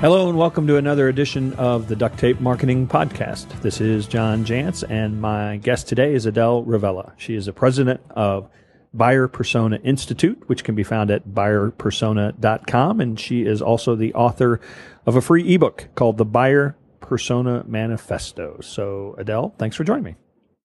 Hello 0.00 0.28
and 0.28 0.38
welcome 0.38 0.68
to 0.68 0.76
another 0.76 1.08
edition 1.08 1.52
of 1.54 1.88
the 1.88 1.96
Duct 1.96 2.16
Tape 2.20 2.40
Marketing 2.40 2.86
Podcast. 2.86 3.48
This 3.62 3.80
is 3.80 4.06
John 4.06 4.44
Jantsch, 4.44 4.88
and 4.88 5.20
my 5.20 5.56
guest 5.56 5.88
today 5.88 6.14
is 6.14 6.24
Adele 6.24 6.62
Revella. 6.62 7.14
She 7.16 7.34
is 7.34 7.46
the 7.46 7.52
president 7.52 8.00
of 8.10 8.48
Buyer 8.94 9.26
Persona 9.26 9.80
Institute, 9.82 10.40
which 10.46 10.62
can 10.62 10.76
be 10.76 10.84
found 10.84 11.10
at 11.10 11.26
buyerpersona.com, 11.26 13.00
and 13.00 13.18
she 13.18 13.42
is 13.42 13.60
also 13.60 13.96
the 13.96 14.14
author 14.14 14.60
of 15.04 15.16
a 15.16 15.20
free 15.20 15.52
ebook 15.52 15.88
called 15.96 16.16
The 16.16 16.24
Buyer 16.24 16.76
Persona 17.00 17.64
Manifesto. 17.66 18.60
So, 18.60 19.16
Adele, 19.18 19.52
thanks 19.58 19.74
for 19.74 19.82
joining 19.82 20.04
me. 20.04 20.14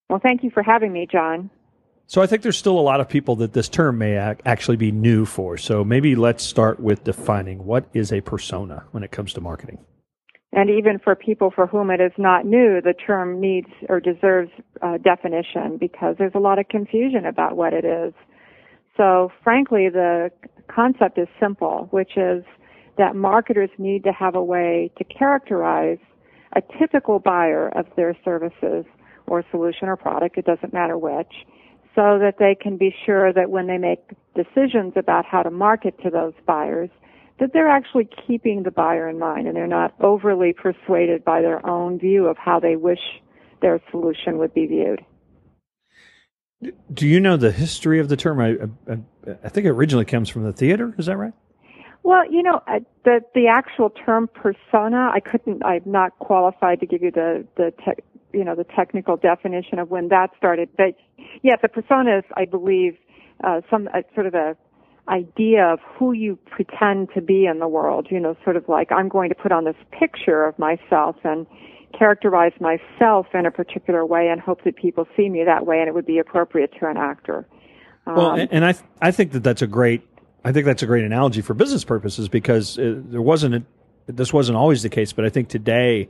Well, 0.08 0.20
thank 0.22 0.44
you 0.44 0.50
for 0.50 0.62
having 0.62 0.92
me, 0.92 1.08
John. 1.10 1.50
So 2.06 2.20
I 2.20 2.26
think 2.26 2.42
there's 2.42 2.58
still 2.58 2.78
a 2.78 2.82
lot 2.82 3.00
of 3.00 3.08
people 3.08 3.36
that 3.36 3.54
this 3.54 3.68
term 3.68 3.98
may 3.98 4.18
ac- 4.18 4.40
actually 4.44 4.76
be 4.76 4.92
new 4.92 5.24
for. 5.24 5.56
So 5.56 5.84
maybe 5.84 6.14
let's 6.14 6.44
start 6.44 6.78
with 6.78 7.04
defining 7.04 7.64
what 7.64 7.86
is 7.94 8.12
a 8.12 8.20
persona 8.20 8.84
when 8.90 9.02
it 9.02 9.10
comes 9.10 9.32
to 9.34 9.40
marketing. 9.40 9.78
And 10.52 10.70
even 10.70 11.00
for 11.00 11.16
people 11.16 11.50
for 11.50 11.66
whom 11.66 11.90
it 11.90 12.00
is 12.00 12.12
not 12.16 12.46
new, 12.46 12.80
the 12.80 12.92
term 12.92 13.40
needs 13.40 13.68
or 13.88 13.98
deserves 13.98 14.50
uh, 14.82 14.98
definition 14.98 15.78
because 15.78 16.14
there's 16.18 16.34
a 16.34 16.38
lot 16.38 16.58
of 16.58 16.68
confusion 16.68 17.26
about 17.26 17.56
what 17.56 17.72
it 17.72 17.84
is. 17.84 18.12
So 18.96 19.32
frankly, 19.42 19.88
the 19.88 20.30
concept 20.68 21.18
is 21.18 21.26
simple, 21.40 21.88
which 21.90 22.16
is 22.16 22.44
that 22.98 23.16
marketers 23.16 23.70
need 23.78 24.04
to 24.04 24.12
have 24.12 24.36
a 24.36 24.44
way 24.44 24.92
to 24.98 25.04
characterize 25.04 25.98
a 26.54 26.62
typical 26.78 27.18
buyer 27.18 27.68
of 27.70 27.86
their 27.96 28.16
services 28.24 28.84
or 29.26 29.44
solution 29.50 29.88
or 29.88 29.96
product, 29.96 30.38
it 30.38 30.44
doesn't 30.44 30.72
matter 30.72 30.96
which, 30.96 31.32
so 31.94 32.18
that 32.18 32.36
they 32.38 32.54
can 32.54 32.76
be 32.76 32.94
sure 33.04 33.32
that 33.32 33.50
when 33.50 33.66
they 33.66 33.78
make 33.78 34.00
decisions 34.34 34.94
about 34.96 35.24
how 35.24 35.42
to 35.42 35.50
market 35.50 35.94
to 36.02 36.10
those 36.10 36.32
buyers, 36.46 36.90
that 37.40 37.52
they're 37.52 37.68
actually 37.68 38.08
keeping 38.26 38.62
the 38.62 38.70
buyer 38.70 39.08
in 39.08 39.18
mind 39.18 39.46
and 39.46 39.56
they're 39.56 39.66
not 39.66 39.94
overly 40.00 40.52
persuaded 40.52 41.24
by 41.24 41.40
their 41.40 41.64
own 41.66 41.98
view 41.98 42.26
of 42.26 42.36
how 42.36 42.60
they 42.60 42.76
wish 42.76 43.00
their 43.60 43.80
solution 43.90 44.38
would 44.38 44.54
be 44.54 44.66
viewed. 44.66 45.04
Do 46.92 47.06
you 47.06 47.20
know 47.20 47.36
the 47.36 47.52
history 47.52 47.98
of 47.98 48.08
the 48.08 48.16
term? 48.16 48.40
I, 48.40 48.54
I, 48.90 49.34
I 49.44 49.48
think 49.48 49.66
it 49.66 49.70
originally 49.70 50.04
comes 50.04 50.28
from 50.28 50.44
the 50.44 50.52
theater. 50.52 50.94
Is 50.98 51.06
that 51.06 51.16
right? 51.16 51.32
Well, 52.04 52.30
you 52.30 52.42
know, 52.42 52.60
uh, 52.66 52.80
the 53.04 53.20
the 53.34 53.46
actual 53.48 53.90
term 53.90 54.28
persona, 54.28 55.10
I 55.12 55.20
couldn't. 55.20 55.64
I'm 55.64 55.82
not 55.86 56.18
qualified 56.18 56.80
to 56.80 56.86
give 56.86 57.02
you 57.02 57.10
the 57.10 57.46
the 57.56 57.72
te- 57.78 58.02
you 58.34 58.44
know 58.44 58.54
the 58.54 58.64
technical 58.64 59.16
definition 59.16 59.78
of 59.78 59.90
when 59.90 60.08
that 60.08 60.30
started. 60.36 60.68
But 60.76 60.96
yeah, 61.42 61.56
the 61.60 61.68
persona 61.68 62.18
is, 62.18 62.24
I 62.36 62.44
believe, 62.44 62.96
uh, 63.42 63.60
some 63.70 63.88
uh, 63.94 64.02
sort 64.14 64.26
of 64.26 64.34
a 64.34 64.56
idea 65.08 65.66
of 65.66 65.80
who 65.98 66.12
you 66.12 66.38
pretend 66.46 67.10
to 67.14 67.20
be 67.20 67.44
in 67.44 67.58
the 67.58 67.68
world. 67.68 68.08
You 68.10 68.20
know, 68.20 68.36
sort 68.44 68.56
of 68.56 68.68
like 68.68 68.90
I'm 68.92 69.08
going 69.08 69.28
to 69.28 69.34
put 69.34 69.52
on 69.52 69.64
this 69.64 69.76
picture 69.90 70.44
of 70.44 70.58
myself 70.58 71.16
and 71.24 71.46
characterize 71.96 72.52
myself 72.60 73.26
in 73.34 73.46
a 73.46 73.50
particular 73.50 74.04
way 74.04 74.28
and 74.28 74.40
hope 74.40 74.64
that 74.64 74.76
people 74.76 75.06
see 75.16 75.28
me 75.28 75.44
that 75.44 75.66
way, 75.66 75.78
and 75.78 75.88
it 75.88 75.94
would 75.94 76.06
be 76.06 76.18
appropriate 76.18 76.72
to 76.80 76.88
an 76.88 76.96
actor. 76.96 77.46
Um, 78.06 78.16
well, 78.16 78.30
and, 78.32 78.52
and 78.52 78.64
I 78.64 78.72
th- 78.72 78.84
I 79.00 79.10
think 79.10 79.32
that 79.32 79.42
that's 79.42 79.62
a 79.62 79.66
great 79.66 80.02
I 80.44 80.52
think 80.52 80.66
that's 80.66 80.82
a 80.82 80.86
great 80.86 81.04
analogy 81.04 81.40
for 81.40 81.54
business 81.54 81.84
purposes 81.84 82.28
because 82.28 82.76
it, 82.76 82.98
uh, 82.98 83.00
there 83.06 83.22
wasn't 83.22 83.54
a, 83.54 84.12
this 84.12 84.32
wasn't 84.32 84.56
always 84.56 84.82
the 84.82 84.90
case, 84.90 85.12
but 85.12 85.24
I 85.24 85.30
think 85.30 85.48
today 85.48 86.08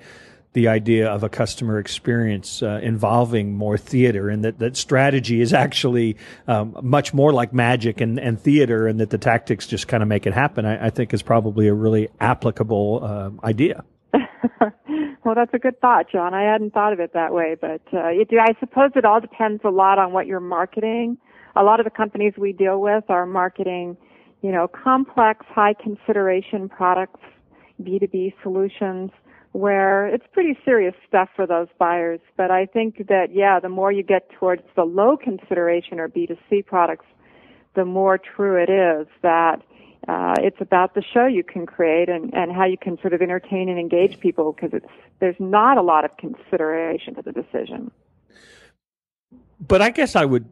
the 0.54 0.68
idea 0.68 1.08
of 1.08 1.22
a 1.22 1.28
customer 1.28 1.78
experience 1.78 2.62
uh, 2.62 2.80
involving 2.82 3.52
more 3.52 3.76
theater 3.76 4.28
and 4.28 4.44
that, 4.44 4.58
that 4.58 4.76
strategy 4.76 5.40
is 5.40 5.52
actually 5.52 6.16
um, 6.48 6.76
much 6.82 7.12
more 7.12 7.32
like 7.32 7.52
magic 7.52 8.00
and, 8.00 8.18
and 8.18 8.40
theater 8.40 8.86
and 8.86 8.98
that 9.00 9.10
the 9.10 9.18
tactics 9.18 9.66
just 9.66 9.86
kind 9.86 10.02
of 10.02 10.08
make 10.08 10.26
it 10.26 10.32
happen, 10.32 10.64
I, 10.64 10.86
I 10.86 10.90
think 10.90 11.12
is 11.12 11.22
probably 11.22 11.68
a 11.68 11.74
really 11.74 12.08
applicable 12.20 13.00
uh, 13.02 13.46
idea. 13.46 13.84
well, 15.24 15.34
that's 15.34 15.52
a 15.52 15.58
good 15.58 15.80
thought, 15.80 16.06
John. 16.10 16.34
I 16.34 16.50
hadn't 16.50 16.72
thought 16.72 16.92
of 16.92 17.00
it 17.00 17.12
that 17.12 17.34
way, 17.34 17.56
but 17.60 17.82
uh, 17.92 18.08
it, 18.08 18.28
I 18.40 18.58
suppose 18.58 18.92
it 18.96 19.04
all 19.04 19.20
depends 19.20 19.62
a 19.64 19.70
lot 19.70 19.98
on 19.98 20.12
what 20.12 20.26
you're 20.26 20.40
marketing. 20.40 21.18
A 21.56 21.62
lot 21.62 21.78
of 21.78 21.84
the 21.84 21.90
companies 21.90 22.34
we 22.38 22.52
deal 22.52 22.80
with 22.80 23.04
are 23.10 23.26
marketing– 23.26 23.96
you 24.44 24.52
know, 24.52 24.68
complex, 24.68 25.46
high 25.48 25.72
consideration 25.72 26.68
products, 26.68 27.20
B2B 27.82 28.34
solutions, 28.42 29.10
where 29.54 30.08
it's 30.08 30.26
pretty 30.32 30.58
serious 30.64 30.94
stuff 31.06 31.28
for 31.36 31.46
those 31.46 31.68
buyers. 31.78 32.18
But 32.36 32.50
I 32.50 32.66
think 32.66 33.06
that, 33.06 33.28
yeah, 33.32 33.60
the 33.60 33.68
more 33.68 33.92
you 33.92 34.02
get 34.02 34.28
towards 34.30 34.62
the 34.74 34.82
low 34.82 35.16
consideration 35.16 36.00
or 36.00 36.08
B2C 36.08 36.66
products, 36.66 37.06
the 37.76 37.84
more 37.84 38.18
true 38.18 38.60
it 38.60 38.68
is 38.68 39.06
that 39.22 39.62
uh, 40.08 40.34
it's 40.38 40.60
about 40.60 40.96
the 40.96 41.02
show 41.02 41.26
you 41.26 41.44
can 41.44 41.66
create 41.66 42.08
and, 42.08 42.34
and 42.34 42.50
how 42.50 42.64
you 42.64 42.76
can 42.76 42.98
sort 43.00 43.12
of 43.12 43.22
entertain 43.22 43.68
and 43.68 43.78
engage 43.78 44.18
people 44.18 44.52
because 44.52 44.80
there's 45.20 45.36
not 45.38 45.78
a 45.78 45.82
lot 45.82 46.04
of 46.04 46.10
consideration 46.16 47.14
to 47.14 47.22
the 47.22 47.30
decision. 47.30 47.92
But 49.60 49.80
I 49.80 49.90
guess 49.90 50.16
I 50.16 50.24
would 50.24 50.46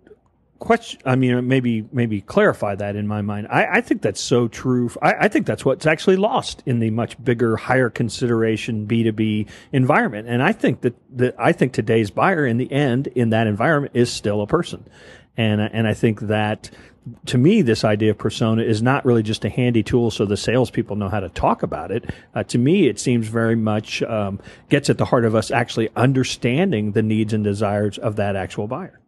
question 0.62 1.00
i 1.04 1.16
mean 1.16 1.48
maybe 1.48 1.84
maybe 1.90 2.20
clarify 2.20 2.74
that 2.76 2.94
in 2.94 3.04
my 3.04 3.20
mind 3.20 3.48
i, 3.50 3.78
I 3.78 3.80
think 3.80 4.00
that's 4.00 4.20
so 4.20 4.46
true 4.46 4.90
I, 5.02 5.14
I, 5.22 5.28
think 5.28 5.44
that's 5.44 5.64
what's 5.64 5.86
actually 5.86 6.16
lost 6.16 6.62
in 6.66 6.78
the 6.78 6.90
much 6.90 7.22
bigger 7.22 7.56
higher 7.56 7.90
consideration 7.90 8.86
b2b 8.86 9.48
environment 9.72 10.28
and 10.28 10.40
i 10.40 10.52
think 10.52 10.82
that, 10.82 10.94
that 11.16 11.34
i 11.36 11.50
think 11.50 11.72
today's 11.72 12.12
buyer 12.12 12.46
in 12.46 12.58
the 12.58 12.70
end 12.70 13.08
in 13.08 13.30
that 13.30 13.48
environment 13.48 13.96
is 13.96 14.12
still 14.12 14.40
a 14.40 14.46
person 14.46 14.88
and 15.36 15.60
and 15.60 15.88
i 15.88 15.94
think 15.94 16.20
that 16.20 16.70
to 17.26 17.36
me, 17.36 17.62
this 17.62 17.82
idea 17.82 18.12
of 18.12 18.18
persona 18.18 18.62
is 18.62 18.80
not 18.80 19.04
really 19.04 19.24
just 19.24 19.44
a 19.44 19.48
handy 19.48 19.82
tool 19.82 20.12
so 20.12 20.24
the 20.24 20.36
salespeople 20.36 20.94
know 20.94 21.08
how 21.08 21.18
to 21.18 21.28
talk 21.30 21.64
about 21.64 21.90
it. 21.90 22.08
Uh, 22.32 22.44
to 22.44 22.58
me, 22.58 22.86
it 22.86 23.00
seems 23.00 23.26
very 23.26 23.56
much 23.56 24.04
um, 24.04 24.38
gets 24.68 24.88
at 24.88 24.98
the 24.98 25.04
heart 25.04 25.24
of 25.24 25.34
us 25.34 25.50
actually 25.50 25.88
understanding 25.96 26.92
the 26.92 27.02
needs 27.02 27.32
and 27.32 27.42
desires 27.42 27.98
of 27.98 28.14
that 28.14 28.36
actual 28.36 28.68
buyer. 28.68 29.01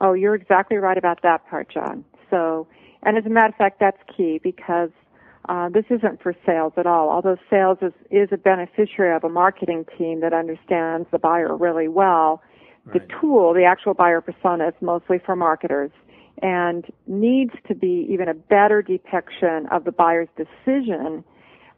Oh, 0.00 0.12
you're 0.12 0.34
exactly 0.34 0.76
right 0.76 0.96
about 0.96 1.22
that 1.22 1.48
part, 1.48 1.72
John. 1.72 2.04
So, 2.30 2.66
and 3.02 3.16
as 3.16 3.26
a 3.26 3.30
matter 3.30 3.48
of 3.48 3.56
fact, 3.56 3.80
that's 3.80 3.98
key 4.16 4.40
because 4.42 4.90
uh, 5.48 5.68
this 5.70 5.84
isn't 5.90 6.22
for 6.22 6.34
sales 6.44 6.72
at 6.76 6.86
all. 6.86 7.10
Although 7.10 7.36
sales 7.50 7.78
is, 7.80 7.92
is 8.10 8.28
a 8.32 8.36
beneficiary 8.36 9.14
of 9.16 9.24
a 9.24 9.28
marketing 9.28 9.86
team 9.96 10.20
that 10.20 10.32
understands 10.32 11.08
the 11.10 11.18
buyer 11.18 11.56
really 11.56 11.88
well, 11.88 12.42
right. 12.84 13.00
the 13.00 13.14
tool, 13.20 13.54
the 13.54 13.64
actual 13.64 13.94
buyer 13.94 14.20
persona, 14.20 14.68
is 14.68 14.74
mostly 14.80 15.18
for 15.24 15.34
marketers 15.34 15.90
and 16.42 16.84
needs 17.06 17.52
to 17.66 17.74
be 17.74 18.06
even 18.10 18.28
a 18.28 18.34
better 18.34 18.82
depiction 18.82 19.66
of 19.72 19.84
the 19.84 19.92
buyer's 19.92 20.28
decision 20.36 21.24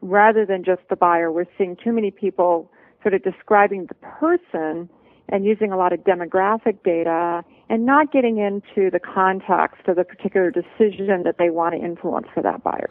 rather 0.02 0.44
than 0.44 0.64
just 0.64 0.82
the 0.90 0.96
buyer. 0.96 1.30
We're 1.32 1.46
seeing 1.56 1.76
too 1.82 1.92
many 1.92 2.10
people 2.10 2.70
sort 3.02 3.14
of 3.14 3.22
describing 3.22 3.86
the 3.86 3.94
person 3.94 4.90
and 5.30 5.44
using 5.44 5.72
a 5.72 5.76
lot 5.76 5.92
of 5.92 6.00
demographic 6.00 6.82
data 6.84 7.42
and 7.68 7.86
not 7.86 8.12
getting 8.12 8.38
into 8.38 8.90
the 8.90 9.00
context 9.00 9.86
of 9.88 9.96
the 9.96 10.04
particular 10.04 10.50
decision 10.50 11.22
that 11.24 11.36
they 11.38 11.50
want 11.50 11.74
to 11.74 11.80
influence 11.80 12.26
for 12.34 12.42
that 12.42 12.62
buyer. 12.62 12.90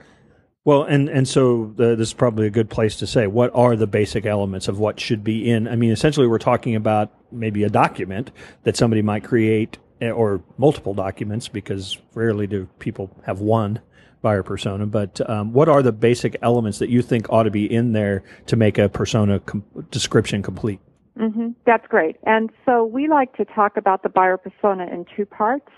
Well, 0.65 0.83
and 0.83 1.09
and 1.09 1.27
so 1.27 1.73
the, 1.77 1.95
this 1.95 2.09
is 2.09 2.13
probably 2.13 2.45
a 2.45 2.49
good 2.49 2.69
place 2.69 2.97
to 2.97 3.07
say 3.07 3.27
what 3.27 3.51
are 3.55 3.75
the 3.75 3.87
basic 3.87 4.25
elements 4.25 4.67
of 4.67 4.77
what 4.77 4.99
should 4.99 5.23
be 5.23 5.49
in. 5.49 5.67
I 5.67 5.75
mean, 5.75 5.91
essentially, 5.91 6.27
we're 6.27 6.37
talking 6.37 6.75
about 6.75 7.11
maybe 7.31 7.63
a 7.63 7.69
document 7.69 8.31
that 8.63 8.75
somebody 8.75 9.01
might 9.01 9.23
create, 9.23 9.77
eh, 10.01 10.11
or 10.11 10.43
multiple 10.57 10.93
documents, 10.93 11.47
because 11.47 11.97
rarely 12.13 12.45
do 12.45 12.67
people 12.79 13.09
have 13.25 13.39
one 13.39 13.79
buyer 14.21 14.43
persona. 14.43 14.85
But 14.85 15.27
um, 15.29 15.53
what 15.53 15.69
are 15.69 15.81
the 15.81 15.93
basic 15.93 16.35
elements 16.41 16.79
that 16.79 16.89
you 16.89 17.01
think 17.01 17.31
ought 17.31 17.43
to 17.43 17.51
be 17.51 17.71
in 17.71 17.93
there 17.93 18.23
to 18.47 18.55
make 18.55 18.77
a 18.77 18.89
persona 18.89 19.39
com- 19.39 19.63
description 19.91 20.43
complete? 20.43 20.81
Mm-hmm. 21.19 21.49
That's 21.65 21.85
great. 21.87 22.15
And 22.23 22.49
so 22.65 22.85
we 22.85 23.07
like 23.07 23.35
to 23.35 23.45
talk 23.45 23.75
about 23.75 24.03
the 24.03 24.09
buyer 24.09 24.37
persona 24.37 24.85
in 24.85 25.05
two 25.15 25.25
parts. 25.25 25.69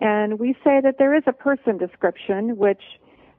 And 0.00 0.38
we 0.38 0.54
say 0.64 0.80
that 0.82 0.96
there 0.98 1.14
is 1.14 1.24
a 1.26 1.32
person 1.32 1.76
description, 1.76 2.56
which 2.56 2.82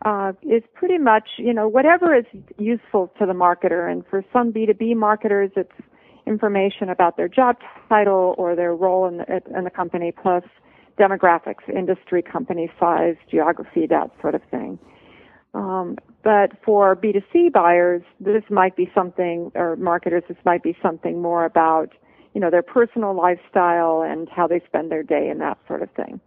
uh, 0.06 0.34
is 0.44 0.64
pretty 0.74 0.98
much, 0.98 1.30
you 1.38 1.54
know, 1.54 1.68
whatever 1.68 2.16
is 2.16 2.26
useful 2.58 3.12
to 3.20 3.26
the 3.26 3.34
marketer. 3.34 3.90
And 3.90 4.06
for 4.10 4.24
some 4.34 4.52
B2B 4.52 4.96
marketers, 4.96 5.52
it's 5.56 5.72
information 6.28 6.90
about 6.90 7.18
their 7.18 7.28
job 7.28 7.58
title 7.90 8.36
or 8.38 8.56
their 8.56 8.76
role 8.76 9.08
in 9.08 9.18
the, 9.18 9.42
in 9.58 9.64
the 9.64 9.70
company, 9.70 10.12
plus 10.12 10.44
demographics, 11.00 11.68
industry, 11.74 12.22
company 12.22 12.70
size, 12.80 13.16
geography, 13.30 13.88
that 13.88 14.12
sort 14.22 14.36
of 14.36 14.42
thing. 14.52 14.78
Um, 15.54 15.98
but 16.24 16.52
for 16.64 16.96
B2C 16.96 17.52
buyers, 17.52 18.04
this 18.20 18.44
might 18.50 18.76
be 18.76 18.92
something, 18.94 19.52
or 19.56 19.76
marketers, 19.76 20.24
this 20.28 20.38
might 20.46 20.64
be 20.64 20.78
something 20.82 21.22
more 21.22 21.46
about, 21.46 21.90
you 22.34 22.42
know, 22.42 22.50
their 22.50 22.62
personal 22.62 23.16
lifestyle 23.16 24.02
and 24.02 24.30
how 24.30 24.48
they 24.48 24.62
spend 24.66 24.92
their 24.92 25.04
day 25.04 25.30
and 25.30 25.42
that 25.42 25.58
sort 25.68 25.82
of 25.82 25.90
thing. 25.92 26.20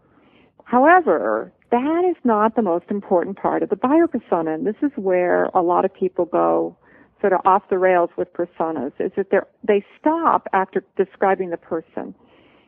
However, 0.64 1.52
that 1.70 2.04
is 2.08 2.16
not 2.24 2.56
the 2.56 2.62
most 2.62 2.86
important 2.88 3.36
part 3.36 3.62
of 3.62 3.68
the 3.68 3.76
buyer 3.76 4.06
persona, 4.06 4.54
and 4.54 4.66
this 4.66 4.76
is 4.82 4.90
where 4.96 5.44
a 5.54 5.60
lot 5.60 5.84
of 5.84 5.92
people 5.92 6.24
go 6.24 6.76
sort 7.20 7.32
of 7.32 7.40
off 7.44 7.62
the 7.70 7.78
rails 7.78 8.10
with 8.16 8.32
personas, 8.32 8.92
is 8.98 9.12
that 9.16 9.30
they 9.30 9.38
they 9.62 9.84
stop 9.98 10.46
after 10.52 10.84
describing 10.96 11.50
the 11.50 11.56
person. 11.56 12.14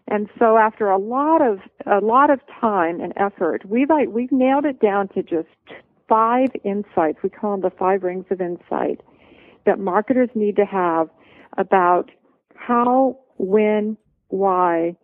And 0.08 0.28
so 0.38 0.56
after 0.56 0.88
a 0.88 0.98
lot 0.98 1.42
of 1.42 1.58
a 1.86 2.04
lot 2.04 2.30
of 2.30 2.40
time 2.60 3.00
and 3.00 3.12
effort, 3.16 3.64
we've 3.68 3.88
we've 4.08 4.32
nailed 4.32 4.64
it 4.64 4.80
down 4.80 5.08
to 5.08 5.22
just 5.22 5.48
five 6.08 6.48
insights. 6.64 7.18
We 7.22 7.30
call 7.30 7.52
them 7.52 7.62
the 7.62 7.76
five 7.76 8.02
rings 8.02 8.26
of 8.30 8.40
insight. 8.40 9.00
that 9.66 9.78
marketers 9.78 10.30
need 10.34 10.56
to 10.56 10.64
have 10.64 11.08
about 11.58 12.10
how, 12.54 13.18
when, 13.38 13.96
why, 14.28 14.96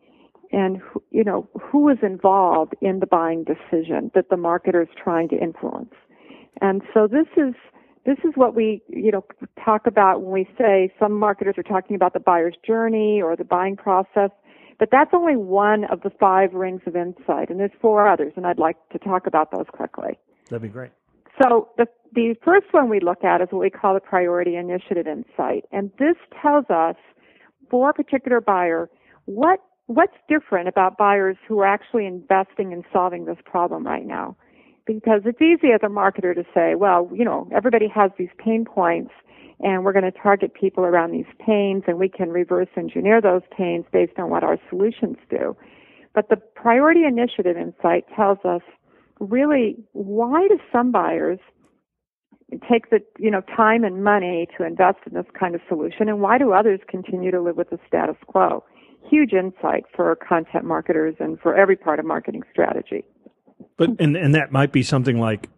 and 0.52 0.80
you 1.10 1.24
know 1.24 1.48
who 1.60 1.88
is 1.88 1.98
involved 2.02 2.74
in 2.80 3.00
the 3.00 3.06
buying 3.06 3.44
decision 3.44 4.10
that 4.14 4.28
the 4.30 4.36
marketer 4.36 4.82
is 4.82 4.88
trying 5.02 5.28
to 5.30 5.36
influence. 5.36 5.94
And 6.60 6.82
so 6.92 7.06
this 7.06 7.26
is 7.36 7.54
this 8.04 8.18
is 8.24 8.32
what 8.34 8.54
we 8.54 8.82
you 8.88 9.10
know 9.10 9.24
talk 9.64 9.86
about 9.86 10.22
when 10.22 10.32
we 10.32 10.48
say 10.58 10.92
some 10.98 11.18
marketers 11.18 11.54
are 11.58 11.62
talking 11.62 11.96
about 11.96 12.12
the 12.12 12.20
buyer's 12.20 12.54
journey 12.66 13.20
or 13.22 13.36
the 13.36 13.44
buying 13.44 13.76
process. 13.76 14.30
But 14.78 14.88
that's 14.90 15.10
only 15.14 15.36
one 15.36 15.84
of 15.84 16.02
the 16.02 16.10
five 16.10 16.54
rings 16.54 16.82
of 16.86 16.96
insight, 16.96 17.50
and 17.50 17.60
there's 17.60 17.70
four 17.80 18.06
others, 18.08 18.32
and 18.36 18.46
I'd 18.46 18.58
like 18.58 18.76
to 18.92 18.98
talk 18.98 19.26
about 19.26 19.50
those 19.52 19.66
quickly. 19.72 20.18
That'd 20.52 20.62
be 20.62 20.68
great. 20.68 20.90
So 21.42 21.70
the 21.78 21.86
the 22.14 22.34
first 22.44 22.66
one 22.72 22.90
we 22.90 23.00
look 23.00 23.24
at 23.24 23.40
is 23.40 23.48
what 23.50 23.60
we 23.60 23.70
call 23.70 23.94
the 23.94 24.00
priority 24.00 24.54
initiative 24.56 25.06
insight, 25.06 25.64
and 25.72 25.90
this 25.98 26.16
tells 26.42 26.66
us 26.68 26.96
for 27.70 27.88
a 27.88 27.94
particular 27.94 28.38
buyer 28.42 28.90
what 29.24 29.60
what's 29.86 30.12
different 30.28 30.68
about 30.68 30.98
buyers 30.98 31.38
who 31.48 31.58
are 31.60 31.66
actually 31.66 32.04
investing 32.04 32.72
in 32.72 32.84
solving 32.92 33.24
this 33.24 33.38
problem 33.46 33.86
right 33.86 34.04
now? 34.04 34.36
Because 34.86 35.22
it's 35.24 35.40
easy 35.40 35.72
as 35.72 35.80
a 35.82 35.88
marketer 35.88 36.34
to 36.34 36.44
say, 36.54 36.74
well, 36.74 37.10
you 37.14 37.24
know, 37.24 37.48
everybody 37.50 37.88
has 37.88 38.10
these 38.18 38.28
pain 38.36 38.66
points 38.66 39.12
and 39.60 39.84
we're 39.84 39.92
going 39.92 40.04
to 40.04 40.12
target 40.12 40.52
people 40.52 40.84
around 40.84 41.12
these 41.12 41.32
pains 41.38 41.84
and 41.86 41.98
we 41.98 42.10
can 42.10 42.28
reverse 42.28 42.68
engineer 42.76 43.22
those 43.22 43.42
pains 43.56 43.86
based 43.90 44.18
on 44.18 44.28
what 44.28 44.44
our 44.44 44.58
solutions 44.68 45.16
do. 45.30 45.56
But 46.14 46.28
the 46.28 46.36
priority 46.36 47.04
initiative 47.04 47.56
insight 47.56 48.04
tells 48.14 48.38
us 48.44 48.62
really 49.30 49.76
why 49.92 50.46
do 50.48 50.58
some 50.70 50.92
buyers 50.92 51.38
take 52.68 52.90
the 52.90 53.00
you 53.18 53.30
know 53.30 53.40
time 53.56 53.84
and 53.84 54.04
money 54.04 54.46
to 54.56 54.64
invest 54.64 54.98
in 55.06 55.14
this 55.14 55.26
kind 55.38 55.54
of 55.54 55.60
solution 55.68 56.08
and 56.08 56.20
why 56.20 56.38
do 56.38 56.52
others 56.52 56.80
continue 56.88 57.30
to 57.30 57.40
live 57.40 57.56
with 57.56 57.70
the 57.70 57.78
status 57.86 58.16
quo 58.26 58.62
huge 59.08 59.32
insight 59.32 59.84
for 59.94 60.16
content 60.16 60.64
marketers 60.64 61.14
and 61.20 61.38
for 61.40 61.54
every 61.54 61.76
part 61.76 61.98
of 61.98 62.06
marketing 62.06 62.42
strategy. 62.50 63.04
But 63.76 63.90
and 63.98 64.16
and 64.16 64.34
that 64.34 64.52
might 64.52 64.72
be 64.72 64.82
something 64.82 65.18
like 65.18 65.48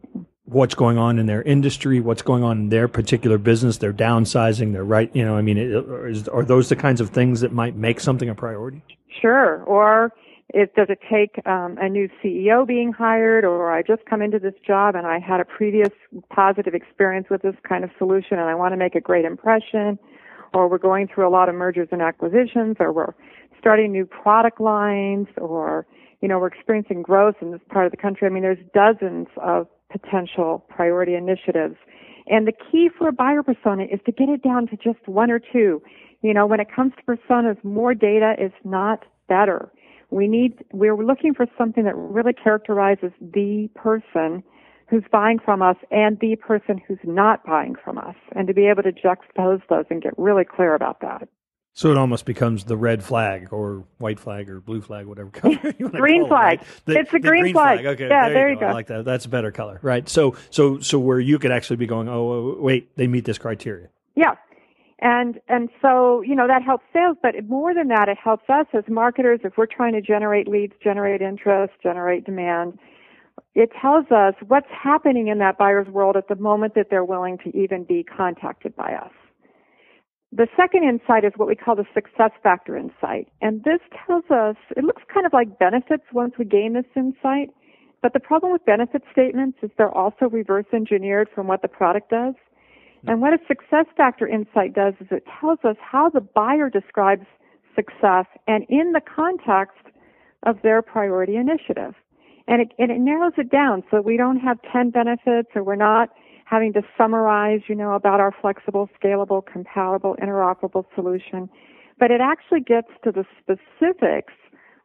what's 0.45 0.75
going 0.75 0.99
on 0.99 1.19
in 1.19 1.27
their 1.27 1.43
industry, 1.43 2.01
what's 2.01 2.23
going 2.23 2.43
on 2.43 2.59
in 2.59 2.69
their 2.69 2.87
particular 2.87 3.39
business, 3.39 3.79
they're 3.79 3.95
downsizing, 3.95 4.73
they're 4.73 4.85
right, 4.85 5.11
you 5.15 5.25
know, 5.25 5.37
I 5.37 5.41
mean, 5.41 5.57
is, 5.57 6.29
are 6.29 6.45
those 6.45 6.69
the 6.69 6.77
kinds 6.77 7.01
of 7.01 7.11
things 7.11 7.41
that 7.41 7.51
might 7.51 7.77
make 7.77 7.99
something 7.99 8.29
a 8.29 8.35
priority? 8.35 8.83
Sure. 9.23 9.63
Or 9.65 10.13
it, 10.55 10.73
does 10.77 10.87
it 10.89 11.01
take 11.11 11.45
um, 11.47 11.77
a 11.81 11.89
new 11.89 12.09
CEO 12.23 12.65
being 12.65 12.93
hired, 12.93 13.45
or 13.45 13.73
I 13.73 13.83
just 13.83 14.07
come 14.09 14.23
into 14.23 14.39
this 14.39 14.55
job 14.65 14.95
and 14.95 15.05
I 15.05 15.19
had 15.19 15.41
a 15.41 15.45
previous 15.45 15.91
positive 16.31 16.75
experience 16.75 17.27
with 17.29 17.43
this 17.43 17.57
kind 17.69 17.83
of 17.83 17.91
solution 17.99 18.39
and 18.39 18.49
I 18.49 18.55
want 18.55 18.73
to 18.73 18.77
make 18.77 18.95
a 18.95 19.01
great 19.01 19.25
impression, 19.25 19.99
or 20.53 20.69
we're 20.69 20.79
going 20.79 21.09
through 21.13 21.27
a 21.27 21.33
lot 21.33 21.49
of 21.49 21.57
mergers 21.57 21.89
and 21.91 22.01
acquisitions, 22.01 22.77
or 22.79 22.93
we're 22.93 23.15
starting 23.59 23.91
new 23.91 24.07
product 24.07 24.61
lines, 24.61 25.27
or 25.39 25.89
you 26.21 26.29
know 26.29 26.39
we're 26.39 26.47
experiencing 26.47 27.03
growth 27.03 27.35
in 27.41 27.51
this 27.51 27.61
part 27.71 27.87
of 27.87 27.91
the 27.91 27.99
country. 27.99 28.29
I 28.29 28.31
mean, 28.31 28.45
there's 28.45 28.65
dozens 28.73 29.27
of 29.43 29.67
potential 29.91 30.65
priority 30.69 31.17
initiatives, 31.17 31.75
and 32.29 32.47
the 32.47 32.53
key 32.53 32.89
for 32.97 33.09
a 33.09 33.13
buyer 33.13 33.43
persona 33.43 33.85
is 33.85 33.99
to 34.07 34.13
get 34.13 34.29
it 34.29 34.45
down 34.45 34.69
to 34.69 34.77
just 34.77 35.07
one 35.07 35.33
or 35.33 35.41
two. 35.41 35.83
You 36.23 36.33
know, 36.33 36.47
when 36.47 36.61
it 36.61 36.69
comes 36.75 36.93
to 36.97 37.03
personas, 37.03 37.63
more 37.65 37.93
data 37.93 38.35
is 38.39 38.53
not 38.63 39.05
better. 39.29 39.73
We 40.11 40.29
need, 40.29 40.65
we're 40.73 40.97
looking 40.97 41.35
for 41.35 41.47
something 41.57 41.85
that 41.85 41.97
really 41.97 42.33
characterizes 42.33 43.13
the 43.21 43.69
person 43.75 44.43
who's 44.89 45.05
buying 45.11 45.39
from 45.39 45.63
us 45.63 45.77
and 45.91 46.19
the 46.21 46.37
person 46.37 46.81
who's 46.87 46.99
not 47.05 47.45
buying 47.45 47.75
from 47.83 47.99
us, 47.99 48.17
and 48.37 48.47
to 48.47 48.55
be 48.55 48.67
able 48.67 48.83
to 48.83 48.93
juxtapose 48.93 49.63
those 49.69 49.87
and 49.91 50.03
get 50.03 50.13
really 50.19 50.45
clear 50.45 50.75
about 50.75 51.01
that. 51.01 51.29
So 51.77 51.91
it 51.91 51.97
almost 51.97 52.25
becomes 52.25 52.65
the 52.65 52.77
red 52.77 53.03
flag 53.03 53.49
or 53.53 53.85
white 53.99 54.21
flag 54.21 54.49
or 54.49 54.61
blue 54.61 54.81
flag, 54.81 55.07
whatever 55.07 55.31
color 55.31 55.59
you 55.79 55.87
want 55.87 55.97
green 55.97 56.29
flag. 56.29 56.61
It, 56.61 56.67
right? 56.67 56.85
the, 56.85 56.99
it's 57.01 57.15
a 57.15 57.19
green, 57.19 57.43
green 57.43 57.53
flag. 57.53 57.81
flag. 57.81 57.95
Okay, 57.95 58.09
yeah, 58.09 58.29
there, 58.29 58.35
there 58.35 58.53
you, 58.53 58.61
go. 58.61 58.67
I 58.67 58.73
like 58.73 58.87
that. 58.87 59.05
That's 59.05 59.25
a 59.25 59.29
better 59.29 59.51
color, 59.51 59.81
right? 59.83 60.09
So, 60.09 60.37
so, 60.51 60.79
so 60.79 61.01
where 61.01 61.19
you 61.19 61.41
could 61.41 61.51
actually 61.51 61.77
be 61.77 61.87
going, 61.87 62.09
oh, 62.09 62.59
wait, 62.61 62.97
they 62.97 63.09
meet 63.09 63.25
this 63.25 63.39
criteria. 63.39 63.89
Yeah, 64.15 64.37
and 65.01 65.41
and 65.49 65.69
so 65.83 66.23
you 66.23 66.35
know 66.35 66.47
that 66.47 66.63
helps 66.63 66.85
sales, 66.93 67.17
but 67.23 67.35
more 67.49 67.75
than 67.75 67.89
that, 67.89 68.09
it 68.09 68.19
helps 68.23 68.49
us 68.49 68.67
as 68.73 68.85
marketers 68.89 69.41
if 69.45 69.57
we're 69.57 69.67
trying 69.67 69.93
to 69.95 70.01
generate 70.01 70.49
leads, 70.49 70.75
generate 70.83 71.21
interest, 71.23 71.73
generate 71.83 72.25
demand 72.25 72.79
it 73.55 73.71
tells 73.81 74.07
us 74.11 74.35
what's 74.47 74.71
happening 74.71 75.29
in 75.29 75.39
that 75.39 75.59
buyer's 75.59 75.89
world 75.89 76.17
at 76.17 76.29
the 76.29 76.37
moment 76.37 76.75
that 76.75 76.89
they're 76.91 77.05
willing 77.05 77.39
to 77.39 77.57
even 77.57 77.85
be 77.85 78.03
contacted 78.05 78.75
by 78.75 78.95
us. 78.95 79.13
The 80.33 80.49
second 80.57 80.83
insight 80.83 81.25
is 81.25 81.33
what 81.37 81.47
we 81.47 81.55
call 81.55 81.77
the 81.77 81.87
success 81.95 82.33
factor 82.43 82.77
insight. 82.77 83.29
And 83.41 83.63
this 83.63 83.79
tells 84.07 84.25
us, 84.31 84.57
it 84.77 84.83
looks 84.83 85.03
kind 85.13 85.25
of 85.25 85.33
like 85.33 85.61
benefits 85.61 86.03
once 86.13 86.35
we 86.37 86.45
gain 86.45 86.73
this 86.73 86.91
insight. 86.97 87.51
But 88.03 88.13
the 88.13 88.21
problem 88.21 88.51
with 88.53 88.65
benefit 88.65 89.03
statements 89.13 89.59
is 89.63 89.71
they're 89.79 89.97
also 89.97 90.29
reverse 90.29 90.67
engineered 90.73 91.29
from 91.33 91.47
what 91.47 91.63
the 91.63 91.69
product 91.69 92.11
does. 92.11 92.35
And 93.07 93.21
what 93.21 93.33
a 93.33 93.39
success 93.47 93.87
factor 93.97 94.27
insight 94.27 94.75
does 94.75 94.95
is 95.01 95.09
it 95.11 95.25
tells 95.41 95.59
us 95.65 95.77
how 95.81 96.09
the 96.09 96.21
buyer 96.21 96.71
describes 96.71 97.27
success 97.75 98.27
and 98.47 98.65
in 98.69 98.93
the 98.93 99.01
context 99.01 99.83
of 100.45 100.63
their 100.63 100.81
priority 100.81 101.37
initiative 101.37 101.95
and 102.47 102.63
it, 102.63 102.73
and 102.79 102.91
it 102.91 102.99
narrows 102.99 103.33
it 103.37 103.51
down 103.51 103.83
so 103.91 104.01
we 104.01 104.17
don't 104.17 104.39
have 104.39 104.59
10 104.73 104.91
benefits 104.91 105.49
or 105.55 105.63
we're 105.63 105.77
not 105.77 106.11
having 106.45 106.73
to 106.75 106.83
summarize, 106.97 107.61
you 107.69 107.75
know, 107.75 107.95
about 107.95 108.21
our 108.21 108.33
flexible, 108.41 108.89
scalable, 109.01 109.45
compatible, 109.45 110.17
interoperable 110.23 110.85
solution. 110.95 111.49
But 111.99 112.11
it 112.11 112.21
actually 112.21 112.61
gets 112.61 112.89
to 113.03 113.13
the 113.13 113.25
specifics 113.41 114.35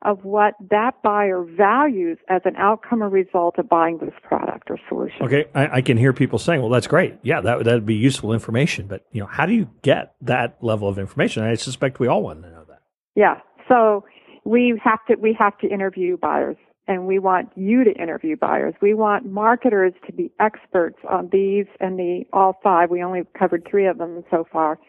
of 0.01 0.23
what 0.23 0.53
that 0.69 1.01
buyer 1.03 1.43
values 1.43 2.17
as 2.29 2.41
an 2.45 2.55
outcome 2.55 3.03
or 3.03 3.09
result 3.09 3.57
of 3.57 3.67
buying 3.67 3.97
this 3.97 4.13
product 4.23 4.69
or 4.71 4.79
solution. 4.87 5.21
Okay, 5.23 5.45
I, 5.53 5.77
I, 5.77 5.81
can 5.81 5.97
hear 5.97 6.13
people 6.13 6.39
saying, 6.39 6.61
"Well, 6.61 6.69
that's 6.69 6.87
great. 6.87 7.15
Yeah, 7.21 7.41
that 7.41 7.65
that'd 7.65 7.85
be 7.85 7.95
useful 7.95 8.31
information." 8.31 8.87
But 8.87 9.05
you 9.11 9.19
know, 9.19 9.27
how 9.27 9.45
do 9.45 9.53
you 9.53 9.69
get 9.81 10.15
that 10.21 10.57
level 10.61 10.87
of 10.87 10.97
information? 10.97 11.43
I 11.43 11.55
suspect 11.55 11.99
we 11.99 12.07
all 12.07 12.23
want 12.23 12.41
to 12.43 12.49
know 12.49 12.63
that. 12.69 12.81
Yeah, 13.15 13.39
so 13.67 14.05
we 14.45 14.79
have 14.83 14.99
to 15.07 15.15
we 15.15 15.35
have 15.37 15.57
to 15.59 15.67
interview 15.67 16.17
buyers 16.17 16.57
and 16.89 17.05
we 17.05 17.19
want 17.19 17.49
you 17.55 17.83
to 17.83 17.91
interview 17.91 18.35
buyers. 18.35 18.73
We 18.81 18.95
want 18.95 19.25
marketers 19.25 19.93
to 20.07 20.11
be 20.11 20.31
experts 20.39 20.97
on 21.07 21.29
these 21.31 21.67
and 21.79 21.99
the 21.99 22.23
all 22.33 22.59
five. 22.63 22.89
We 22.89 23.03
only 23.03 23.21
covered 23.37 23.67
three 23.69 23.85
of 23.85 23.99
them 23.99 24.23
so 24.31 24.45
far, 24.51 24.79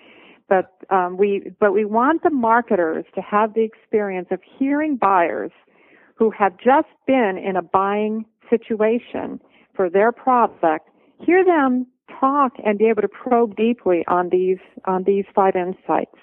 but 0.50 0.74
um, 0.90 1.16
we 1.16 1.52
but 1.60 1.72
we 1.72 1.86
want 1.86 2.22
the 2.22 2.30
marketers 2.30 3.06
to 3.14 3.22
have 3.22 3.54
the 3.54 3.62
experience 3.62 4.28
of 4.30 4.40
hearing 4.58 4.96
buyers 4.96 5.52
who 6.16 6.30
have 6.30 6.58
just 6.58 6.88
been 7.06 7.40
in 7.42 7.56
a 7.56 7.62
buying 7.62 8.26
situation 8.50 9.40
for 9.74 9.88
their 9.88 10.12
product. 10.12 10.90
Hear 11.24 11.44
them 11.44 11.86
talk 12.18 12.52
and 12.66 12.78
be 12.78 12.86
able 12.86 13.02
to 13.02 13.08
probe 13.08 13.56
deeply 13.56 14.04
on 14.08 14.28
these 14.30 14.58
on 14.84 15.04
these 15.04 15.24
five 15.34 15.54
insights. 15.54 16.18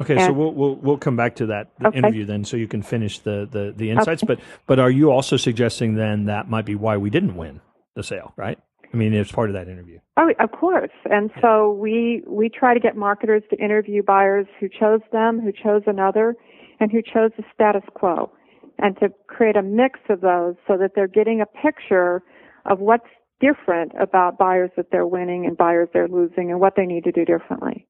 Okay, 0.00 0.16
and, 0.16 0.22
so 0.22 0.32
we'll, 0.32 0.52
we'll 0.52 0.76
we'll 0.76 0.98
come 0.98 1.16
back 1.16 1.36
to 1.36 1.46
that 1.46 1.70
okay. 1.84 1.96
interview 1.96 2.26
then, 2.26 2.44
so 2.44 2.56
you 2.56 2.68
can 2.68 2.82
finish 2.82 3.20
the 3.20 3.48
the, 3.50 3.72
the 3.76 3.90
insights. 3.90 4.22
Okay. 4.24 4.34
But 4.34 4.44
but 4.66 4.78
are 4.80 4.90
you 4.90 5.10
also 5.10 5.36
suggesting 5.36 5.94
then 5.94 6.24
that 6.24 6.50
might 6.50 6.66
be 6.66 6.74
why 6.74 6.96
we 6.96 7.10
didn't 7.10 7.36
win 7.36 7.60
the 7.94 8.02
sale, 8.02 8.32
right? 8.36 8.58
I 8.92 8.96
mean, 8.96 9.12
it's 9.12 9.32
part 9.32 9.50
of 9.50 9.54
that 9.54 9.68
interview. 9.68 9.98
Oh, 10.16 10.30
of 10.40 10.50
course. 10.52 10.90
And 11.04 11.30
so 11.40 11.72
we 11.72 12.22
we 12.26 12.48
try 12.48 12.74
to 12.74 12.80
get 12.80 12.96
marketers 12.96 13.42
to 13.50 13.56
interview 13.62 14.02
buyers 14.02 14.46
who 14.58 14.68
chose 14.68 15.00
them, 15.12 15.40
who 15.40 15.52
chose 15.52 15.82
another, 15.86 16.34
and 16.80 16.90
who 16.90 17.02
chose 17.02 17.30
the 17.36 17.44
status 17.52 17.82
quo, 17.94 18.32
and 18.78 18.96
to 18.98 19.10
create 19.26 19.56
a 19.56 19.62
mix 19.62 20.00
of 20.08 20.20
those 20.20 20.54
so 20.66 20.76
that 20.78 20.92
they're 20.94 21.06
getting 21.06 21.40
a 21.40 21.46
picture 21.46 22.22
of 22.64 22.80
what's 22.80 23.06
different 23.40 23.92
about 24.00 24.38
buyers 24.38 24.70
that 24.76 24.86
they're 24.90 25.06
winning 25.06 25.46
and 25.46 25.56
buyers 25.56 25.88
they're 25.92 26.08
losing, 26.08 26.50
and 26.50 26.60
what 26.60 26.74
they 26.76 26.86
need 26.86 27.04
to 27.04 27.12
do 27.12 27.24
differently. 27.24 27.86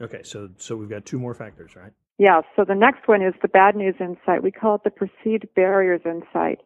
Okay, 0.00 0.22
so 0.22 0.50
so 0.58 0.76
we've 0.76 0.90
got 0.90 1.06
two 1.06 1.18
more 1.18 1.34
factors, 1.34 1.76
right? 1.76 1.92
Yeah. 2.18 2.42
So 2.56 2.64
the 2.64 2.74
next 2.74 3.08
one 3.08 3.22
is 3.22 3.34
the 3.40 3.48
bad 3.48 3.74
news 3.74 3.94
insight. 3.98 4.42
We 4.42 4.50
call 4.50 4.76
it 4.76 4.82
the 4.84 4.90
perceived 4.90 5.46
barriers 5.56 6.02
insight. 6.04 6.60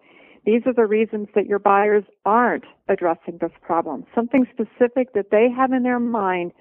These 0.47 0.63
are 0.65 0.73
the 0.73 0.87
reasons 0.87 1.27
that 1.35 1.47
your 1.47 1.59
buyers 1.59 2.05
aren't 2.25 2.65
addressing 2.89 3.39
this 3.41 3.51
problem. 3.61 4.07
Something 4.15 4.47
specific 4.53 5.13
that 5.15 5.31
they 5.33 5.49
have 5.55 5.73
in 5.73 5.83
their 5.83 5.99
mind 5.99 6.53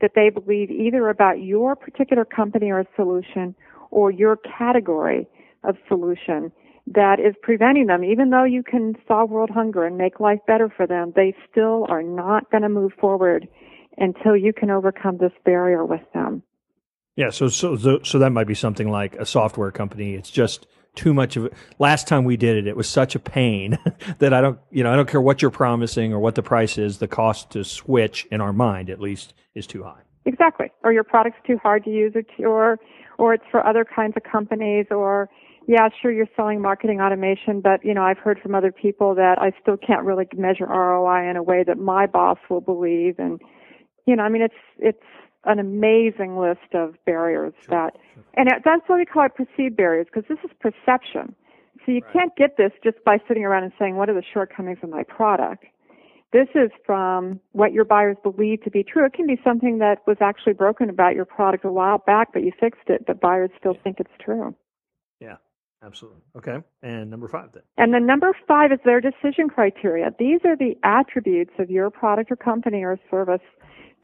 that 0.00 0.12
they 0.14 0.30
believe 0.30 0.70
either 0.70 1.08
about 1.08 1.42
your 1.42 1.74
particular 1.74 2.24
company 2.24 2.70
or 2.70 2.86
solution 2.94 3.54
or 3.90 4.12
your 4.12 4.36
category 4.36 5.26
of 5.64 5.76
solution 5.88 6.52
that 6.86 7.20
is 7.20 7.34
preventing 7.42 7.86
them, 7.86 8.04
even 8.04 8.30
though 8.30 8.44
you 8.44 8.62
can 8.62 8.94
solve 9.06 9.30
world 9.30 9.50
hunger 9.50 9.84
and 9.84 9.96
make 9.96 10.20
life 10.20 10.40
better 10.46 10.72
for 10.76 10.86
them, 10.86 11.12
they 11.14 11.34
still 11.50 11.86
are 11.88 12.02
not 12.02 12.50
going 12.50 12.62
to 12.62 12.68
move 12.68 12.92
forward 13.00 13.46
until 13.98 14.36
you 14.36 14.52
can 14.52 14.70
overcome 14.70 15.18
this 15.18 15.32
barrier 15.44 15.84
with 15.84 16.00
them. 16.14 16.42
Yeah, 17.16 17.30
so 17.30 17.48
so 17.48 17.76
so 18.02 18.18
that 18.18 18.30
might 18.30 18.46
be 18.46 18.54
something 18.54 18.88
like 18.90 19.14
a 19.16 19.26
software 19.26 19.70
company. 19.70 20.14
It's 20.14 20.30
just 20.30 20.66
too 20.94 21.14
much 21.14 21.36
of 21.36 21.46
it. 21.46 21.52
Last 21.78 22.06
time 22.06 22.24
we 22.24 22.36
did 22.36 22.56
it, 22.56 22.66
it 22.66 22.76
was 22.76 22.88
such 22.88 23.14
a 23.14 23.18
pain 23.18 23.78
that 24.18 24.32
I 24.32 24.40
don't, 24.40 24.58
you 24.70 24.82
know, 24.82 24.92
I 24.92 24.96
don't 24.96 25.08
care 25.08 25.20
what 25.20 25.42
you're 25.42 25.50
promising 25.50 26.12
or 26.12 26.18
what 26.18 26.34
the 26.34 26.42
price 26.42 26.78
is. 26.78 26.98
The 26.98 27.08
cost 27.08 27.50
to 27.50 27.64
switch 27.64 28.26
in 28.30 28.40
our 28.40 28.52
mind, 28.52 28.90
at 28.90 29.00
least, 29.00 29.34
is 29.54 29.66
too 29.66 29.82
high. 29.82 30.02
Exactly. 30.24 30.70
Or 30.84 30.92
your 30.92 31.04
product's 31.04 31.40
too 31.46 31.58
hard 31.62 31.84
to 31.84 31.90
use 31.90 32.12
or, 32.14 32.22
to, 32.22 32.44
or, 32.44 32.78
or 33.18 33.34
it's 33.34 33.44
for 33.50 33.66
other 33.66 33.84
kinds 33.84 34.14
of 34.16 34.22
companies 34.22 34.86
or, 34.90 35.28
yeah, 35.66 35.88
sure, 36.00 36.12
you're 36.12 36.28
selling 36.36 36.60
marketing 36.60 37.00
automation, 37.00 37.60
but, 37.60 37.84
you 37.84 37.94
know, 37.94 38.02
I've 38.02 38.18
heard 38.18 38.40
from 38.40 38.54
other 38.54 38.72
people 38.72 39.14
that 39.14 39.38
I 39.40 39.52
still 39.60 39.76
can't 39.76 40.04
really 40.04 40.26
measure 40.36 40.66
ROI 40.66 41.30
in 41.30 41.36
a 41.36 41.42
way 41.42 41.64
that 41.66 41.78
my 41.78 42.06
boss 42.06 42.38
will 42.50 42.60
believe. 42.60 43.16
And, 43.18 43.40
you 44.06 44.16
know, 44.16 44.24
I 44.24 44.28
mean, 44.28 44.42
it's, 44.42 44.54
it's 44.78 45.02
an 45.44 45.58
amazing 45.58 46.38
list 46.38 46.74
of 46.74 46.94
barriers 47.04 47.52
sure, 47.64 47.70
that, 47.70 47.96
and 48.34 48.48
that's 48.64 48.82
why 48.86 48.98
we 48.98 49.04
call 49.04 49.26
it 49.26 49.34
perceived 49.34 49.76
barriers 49.76 50.06
because 50.12 50.28
this 50.28 50.38
is 50.44 50.50
perception. 50.60 51.34
So 51.84 51.92
you 51.92 52.00
right. 52.00 52.12
can't 52.12 52.36
get 52.36 52.56
this 52.56 52.70
just 52.84 53.02
by 53.04 53.18
sitting 53.26 53.44
around 53.44 53.64
and 53.64 53.72
saying, 53.78 53.96
what 53.96 54.08
are 54.08 54.14
the 54.14 54.22
shortcomings 54.32 54.78
of 54.82 54.90
my 54.90 55.02
product? 55.02 55.64
This 56.32 56.48
is 56.54 56.70
from 56.86 57.40
what 57.52 57.72
your 57.72 57.84
buyers 57.84 58.16
believe 58.22 58.62
to 58.62 58.70
be 58.70 58.82
true. 58.82 59.04
It 59.04 59.12
can 59.12 59.26
be 59.26 59.38
something 59.44 59.78
that 59.78 59.98
was 60.06 60.16
actually 60.20 60.54
broken 60.54 60.88
about 60.88 61.14
your 61.14 61.26
product 61.26 61.64
a 61.64 61.70
while 61.70 61.98
back, 61.98 62.32
but 62.32 62.42
you 62.42 62.52
fixed 62.58 62.88
it, 62.88 63.04
but 63.06 63.20
buyers 63.20 63.50
still 63.58 63.76
think 63.84 64.00
it's 64.00 64.10
true. 64.18 64.54
Yeah, 65.20 65.36
absolutely. 65.84 66.20
Okay. 66.36 66.58
And 66.82 67.10
number 67.10 67.28
five 67.28 67.50
then? 67.52 67.62
And 67.76 67.92
then 67.92 68.06
number 68.06 68.34
five 68.48 68.72
is 68.72 68.78
their 68.84 69.00
decision 69.00 69.48
criteria. 69.48 70.14
These 70.18 70.40
are 70.46 70.56
the 70.56 70.74
attributes 70.84 71.52
of 71.58 71.70
your 71.70 71.90
product 71.90 72.30
or 72.30 72.36
company 72.36 72.82
or 72.82 72.98
service 73.10 73.42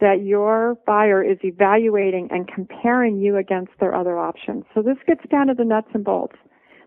that 0.01 0.23
your 0.25 0.77
buyer 0.87 1.23
is 1.23 1.39
evaluating 1.43 2.29
and 2.31 2.47
comparing 2.47 3.19
you 3.19 3.37
against 3.37 3.73
their 3.81 3.95
other 3.95 4.19
options. 4.19 4.65
So 4.75 4.83
this 4.83 4.99
gets 5.07 5.23
down 5.31 5.49
to 5.49 5.55
the 5.55 5.65
nuts 5.65 5.89
and 5.93 6.05
bolts. 6.05 6.37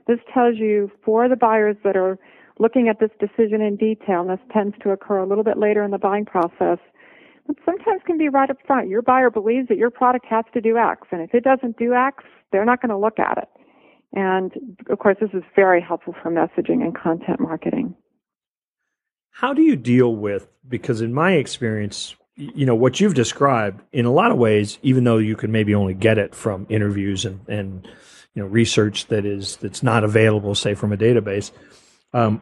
This 0.08 0.20
tells 0.34 0.58
you 0.58 0.90
for 1.04 1.28
the 1.28 1.36
buyers 1.36 1.76
that 1.84 1.98
are 1.98 2.18
looking 2.60 2.88
at 2.90 3.00
this 3.00 3.12
decision 3.20 3.62
in 3.62 3.76
detail, 3.76 4.22
and 4.22 4.30
this 4.30 4.40
tends 4.54 4.76
to 4.84 4.92
occur 4.92 5.18
a 5.18 5.28
little 5.28 5.44
bit 5.44 5.58
later 5.58 5.84
in 5.84 5.92
the 5.92 5.98
buying 5.98 6.26
process, 6.26 6.78
but 7.48 7.56
sometimes 7.66 8.02
can 8.06 8.18
be 8.18 8.30
right 8.30 8.50
up 8.50 8.58
front. 8.66 8.88
Your 8.88 9.02
buyer 9.02 9.30
believes 9.30 9.68
that 9.68 9.78
your 9.78 9.90
product 9.90 10.26
has 10.30 10.46
to 10.54 10.62
do 10.62 10.78
X, 10.78 11.08
and 11.12 11.22
if 11.22 11.34
it 11.34 11.44
doesn't 11.44 11.78
do 11.78 11.94
X, 11.94 12.24
they're 12.52 12.66
not 12.66 12.82
going 12.82 12.90
to 12.90 12.98
look 12.98 13.20
at 13.20 13.38
it. 13.38 13.50
And 14.14 14.52
of 14.90 15.00
course, 15.00 15.18
this 15.20 15.30
is 15.34 15.44
very 15.56 15.82
helpful 15.82 16.14
for 16.22 16.30
messaging 16.30 16.84
and 16.84 16.96
content 16.96 17.40
marketing. 17.40 17.96
How 19.32 19.54
do 19.54 19.62
you 19.62 19.76
deal 19.76 20.16
with, 20.16 20.50
because 20.68 21.02
in 21.02 21.14
my 21.14 21.34
experience, 21.34 22.16
you 22.36 22.66
know, 22.66 22.76
what 22.76 23.00
you've 23.00 23.14
described 23.14 23.82
in 23.92 24.06
a 24.06 24.12
lot 24.12 24.32
of 24.32 24.38
ways, 24.38 24.80
even 24.82 25.04
though 25.04 25.18
you 25.18 25.36
can 25.36 25.52
maybe 25.52 25.76
only 25.76 25.94
get 25.94 26.18
it 26.18 26.34
from 26.34 26.66
interviews 26.70 27.26
and, 27.26 27.42
and 27.48 27.88
you 28.34 28.42
know, 28.42 28.48
research 28.48 29.08
that 29.08 29.26
is, 29.26 29.58
that's 29.58 29.84
not 29.84 30.04
available, 30.04 30.56
say, 30.56 30.74
from 30.74 30.94
a 30.94 30.98
database, 30.98 31.52
um, 32.14 32.42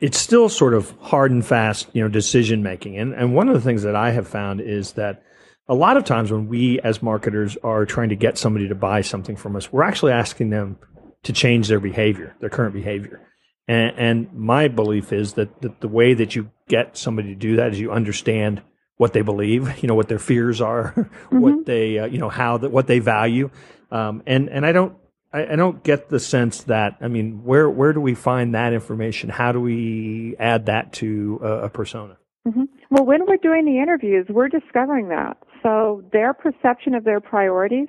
it's 0.00 0.18
still 0.18 0.48
sort 0.48 0.74
of 0.74 0.94
hard 1.00 1.30
and 1.30 1.44
fast, 1.44 1.88
you 1.92 2.02
know, 2.02 2.08
decision 2.08 2.62
making. 2.62 2.98
And 2.98 3.14
and 3.14 3.34
one 3.34 3.48
of 3.48 3.54
the 3.54 3.60
things 3.60 3.82
that 3.82 3.96
I 3.96 4.10
have 4.10 4.28
found 4.28 4.60
is 4.60 4.92
that 4.92 5.22
a 5.68 5.74
lot 5.74 5.96
of 5.96 6.04
times 6.04 6.30
when 6.30 6.48
we 6.48 6.80
as 6.80 7.02
marketers 7.02 7.56
are 7.62 7.86
trying 7.86 8.10
to 8.10 8.16
get 8.16 8.38
somebody 8.38 8.68
to 8.68 8.74
buy 8.74 9.00
something 9.00 9.36
from 9.36 9.56
us, 9.56 9.72
we're 9.72 9.82
actually 9.82 10.12
asking 10.12 10.50
them 10.50 10.78
to 11.22 11.32
change 11.32 11.68
their 11.68 11.80
behavior, 11.80 12.36
their 12.40 12.50
current 12.50 12.74
behavior. 12.74 13.20
And, 13.66 13.98
and 13.98 14.32
my 14.32 14.68
belief 14.68 15.12
is 15.12 15.32
that, 15.32 15.60
that 15.62 15.80
the 15.80 15.88
way 15.88 16.14
that 16.14 16.36
you 16.36 16.50
get 16.68 16.96
somebody 16.96 17.30
to 17.30 17.34
do 17.34 17.56
that 17.56 17.72
is 17.72 17.80
you 17.80 17.90
understand 17.90 18.62
what 18.96 19.12
they 19.12 19.22
believe, 19.22 19.78
you 19.82 19.88
know, 19.88 19.94
what 19.94 20.08
their 20.08 20.18
fears 20.18 20.60
are, 20.60 20.92
mm-hmm. 20.96 21.40
what 21.40 21.66
they, 21.66 21.98
uh, 21.98 22.06
you 22.06 22.18
know, 22.18 22.28
how 22.28 22.58
that, 22.58 22.70
what 22.70 22.86
they 22.86 22.98
value. 22.98 23.50
Um, 23.90 24.22
and, 24.26 24.48
and 24.48 24.66
I 24.66 24.72
don't 24.72 24.96
I, 25.36 25.52
I, 25.52 25.56
don't 25.56 25.82
get 25.82 26.08
the 26.08 26.18
sense 26.18 26.64
that 26.64 26.96
I 27.00 27.08
mean, 27.08 27.44
where 27.44 27.68
where 27.68 27.92
do 27.92 28.00
we 28.00 28.14
find 28.14 28.54
that 28.54 28.72
information? 28.72 29.28
How 29.28 29.52
do 29.52 29.60
we 29.60 30.34
add 30.38 30.66
that 30.66 30.92
to 30.94 31.40
a, 31.42 31.52
a 31.64 31.68
persona? 31.68 32.16
Mm-hmm. 32.46 32.64
Well, 32.90 33.04
when 33.04 33.26
we're 33.26 33.36
doing 33.36 33.64
the 33.64 33.78
interviews, 33.78 34.26
we're 34.28 34.48
discovering 34.48 35.08
that. 35.08 35.36
So 35.62 36.04
their 36.12 36.32
perception 36.32 36.94
of 36.94 37.04
their 37.04 37.20
priorities 37.20 37.88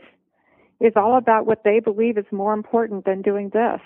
is 0.79 0.93
all 0.95 1.17
about 1.17 1.45
what 1.45 1.63
they 1.63 1.79
believe 1.79 2.17
is 2.17 2.25
more 2.31 2.53
important 2.53 3.05
than 3.05 3.21
doing 3.21 3.49
this. 3.53 3.79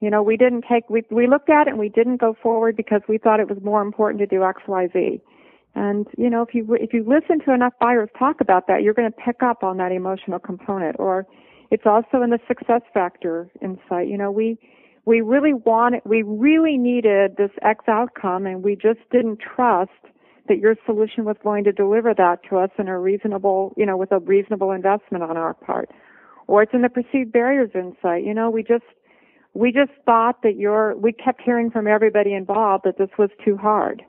You 0.00 0.10
know, 0.10 0.22
we 0.22 0.36
didn't 0.36 0.64
take 0.70 0.88
we 0.88 1.02
we 1.10 1.26
looked 1.26 1.50
at 1.50 1.66
it 1.66 1.70
and 1.70 1.78
we 1.78 1.90
didn't 1.90 2.18
go 2.18 2.36
forward 2.42 2.76
because 2.76 3.02
we 3.08 3.18
thought 3.18 3.40
it 3.40 3.48
was 3.48 3.58
more 3.62 3.82
important 3.82 4.20
to 4.20 4.26
do 4.26 4.42
X, 4.44 4.62
Y, 4.66 4.88
Z. 4.92 5.20
And 5.74 6.06
you 6.18 6.28
know, 6.28 6.42
if 6.42 6.54
you 6.54 6.74
if 6.74 6.92
you 6.92 7.04
listen 7.06 7.44
to 7.46 7.54
enough 7.54 7.74
buyers 7.80 8.08
talk 8.18 8.40
about 8.40 8.66
that, 8.66 8.82
you're 8.82 8.94
going 8.94 9.10
to 9.10 9.16
pick 9.16 9.42
up 9.42 9.62
on 9.62 9.76
that 9.78 9.92
emotional 9.92 10.38
component. 10.38 10.96
Or 10.98 11.26
it's 11.70 11.86
also 11.86 12.22
in 12.22 12.30
the 12.30 12.40
success 12.48 12.82
factor 12.92 13.48
insight. 13.62 14.08
You 14.08 14.18
know, 14.18 14.30
we 14.30 14.58
we 15.04 15.20
really 15.20 15.54
wanted, 15.54 16.02
we 16.04 16.22
really 16.22 16.76
needed 16.76 17.36
this 17.36 17.50
X 17.62 17.84
outcome, 17.88 18.46
and 18.46 18.62
we 18.62 18.76
just 18.76 19.00
didn't 19.10 19.38
trust 19.38 19.90
that 20.48 20.58
your 20.58 20.74
solution 20.84 21.24
was 21.24 21.36
going 21.42 21.64
to 21.64 21.72
deliver 21.72 22.12
that 22.12 22.40
to 22.48 22.58
us 22.58 22.70
in 22.78 22.88
a 22.88 22.98
reasonable, 22.98 23.72
you 23.76 23.86
know, 23.86 23.96
with 23.96 24.10
a 24.10 24.18
reasonable 24.18 24.72
investment 24.72 25.22
on 25.22 25.36
our 25.36 25.54
part. 25.54 25.90
Or 26.48 26.62
it's 26.62 26.74
in 26.74 26.82
the 26.82 26.88
perceived 26.88 27.32
barriers 27.32 27.70
insight. 27.74 28.24
You 28.24 28.34
know, 28.34 28.50
we 28.50 28.64
just 28.64 28.84
we 29.54 29.72
just 29.72 29.92
thought 30.04 30.42
that 30.42 30.56
your 30.56 30.96
we 30.96 31.12
kept 31.12 31.40
hearing 31.42 31.70
from 31.70 31.86
everybody 31.86 32.34
involved 32.34 32.84
that 32.84 32.98
this 32.98 33.10
was 33.18 33.30
too 33.44 33.56
hard. 33.56 34.02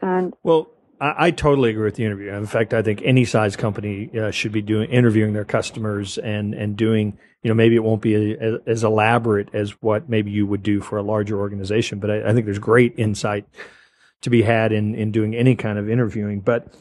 And 0.00 0.34
well, 0.42 0.70
I, 1.00 1.26
I, 1.26 1.30
totally 1.30 1.70
agree 1.70 1.84
with 1.84 1.96
the 1.96 2.04
interview. 2.04 2.32
In 2.32 2.46
fact, 2.46 2.74
I 2.74 2.82
think 2.82 3.02
any 3.04 3.24
size 3.24 3.56
company 3.56 4.10
uh, 4.18 4.30
should 4.30 4.52
be 4.52 4.62
doing 4.62 4.90
interviewing 4.90 5.32
their 5.32 5.44
customers 5.44 6.18
and 6.18 6.54
and 6.54 6.76
doing. 6.76 7.18
You 7.42 7.48
know, 7.48 7.54
maybe 7.54 7.76
it 7.76 7.84
won't 7.84 8.02
be 8.02 8.34
a, 8.34 8.58
as 8.66 8.82
elaborate 8.82 9.50
as 9.52 9.70
what 9.82 10.08
maybe 10.08 10.30
you 10.32 10.46
would 10.46 10.62
do 10.62 10.80
for 10.80 10.98
a 10.98 11.02
larger 11.02 11.38
organization, 11.38 12.00
but 12.00 12.10
I, 12.10 12.30
I 12.30 12.32
think 12.32 12.44
there's 12.44 12.58
great 12.58 12.94
insight 12.98 13.46
to 14.22 14.30
be 14.30 14.42
had 14.42 14.72
in 14.72 14.94
in 14.94 15.12
doing 15.12 15.34
any 15.34 15.54
kind 15.54 15.78
of 15.78 15.88
interviewing. 15.88 16.40
But 16.40 16.72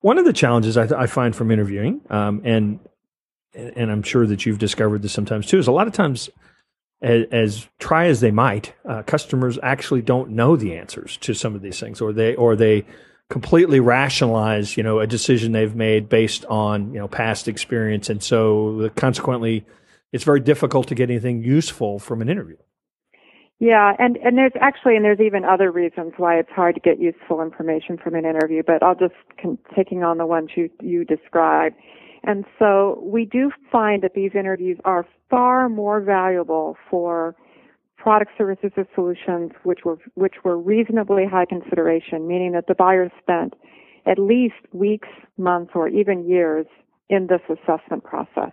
one 0.00 0.18
of 0.18 0.24
the 0.24 0.32
challenges 0.32 0.76
I, 0.76 0.84
I 1.02 1.06
find 1.06 1.34
from 1.34 1.50
interviewing, 1.50 2.00
um, 2.10 2.42
and 2.44 2.80
and 3.54 3.90
I'm 3.90 4.02
sure 4.02 4.26
that 4.26 4.46
you've 4.46 4.58
discovered 4.58 5.02
this 5.02 5.12
sometimes 5.12 5.46
too, 5.46 5.58
is 5.58 5.66
a 5.66 5.72
lot 5.72 5.86
of 5.86 5.92
times 5.92 6.30
as, 7.02 7.24
as, 7.32 7.68
try 7.78 8.06
as 8.06 8.20
they 8.20 8.30
might, 8.30 8.74
uh, 8.88 9.02
customers 9.02 9.58
actually 9.62 10.02
don't 10.02 10.30
know 10.30 10.54
the 10.56 10.76
answers 10.76 11.16
to 11.18 11.34
some 11.34 11.54
of 11.54 11.62
these 11.62 11.80
things, 11.80 12.00
or 12.00 12.12
they 12.12 12.34
or 12.36 12.56
they 12.56 12.84
completely 13.30 13.80
rationalize, 13.80 14.76
you 14.76 14.82
know, 14.82 14.98
a 14.98 15.06
decision 15.06 15.52
they've 15.52 15.74
made 15.74 16.08
based 16.08 16.44
on, 16.46 16.92
you 16.92 16.98
know, 16.98 17.08
past 17.08 17.48
experience. 17.48 18.10
And 18.10 18.22
so 18.22 18.90
consequently, 18.96 19.64
it's 20.12 20.24
very 20.24 20.40
difficult 20.40 20.88
to 20.88 20.94
get 20.94 21.08
anything 21.08 21.42
useful 21.42 21.98
from 21.98 22.20
an 22.20 22.28
interview. 22.28 22.56
Yeah, 23.60 23.94
and, 23.98 24.16
and 24.16 24.36
there's 24.36 24.52
actually, 24.60 24.96
and 24.96 25.04
there's 25.04 25.20
even 25.20 25.44
other 25.44 25.70
reasons 25.70 26.14
why 26.16 26.38
it's 26.38 26.50
hard 26.50 26.74
to 26.74 26.80
get 26.80 26.98
useful 26.98 27.40
information 27.40 27.98
from 27.98 28.14
an 28.14 28.24
interview, 28.24 28.62
but 28.66 28.82
I'll 28.82 28.94
just, 28.94 29.14
con- 29.40 29.58
taking 29.76 30.02
on 30.02 30.18
the 30.18 30.26
ones 30.26 30.50
you, 30.56 30.68
you 30.80 31.04
described. 31.04 31.76
And 32.24 32.44
so 32.58 33.00
we 33.02 33.24
do 33.26 33.52
find 33.70 34.02
that 34.02 34.14
these 34.14 34.32
interviews 34.34 34.78
are 34.84 35.06
far 35.28 35.68
more 35.68 36.00
valuable 36.00 36.76
for 36.90 37.36
product 38.00 38.32
services 38.38 38.72
or 38.76 38.86
solutions 38.94 39.52
which 39.62 39.80
were 39.84 39.98
which 40.14 40.36
were 40.42 40.58
reasonably 40.58 41.26
high 41.26 41.44
consideration, 41.44 42.26
meaning 42.26 42.52
that 42.52 42.66
the 42.66 42.74
buyer 42.74 43.12
spent 43.22 43.54
at 44.06 44.18
least 44.18 44.54
weeks, 44.72 45.08
months, 45.36 45.72
or 45.74 45.86
even 45.88 46.26
years 46.26 46.66
in 47.10 47.26
this 47.26 47.42
assessment 47.48 48.02
process. 48.02 48.52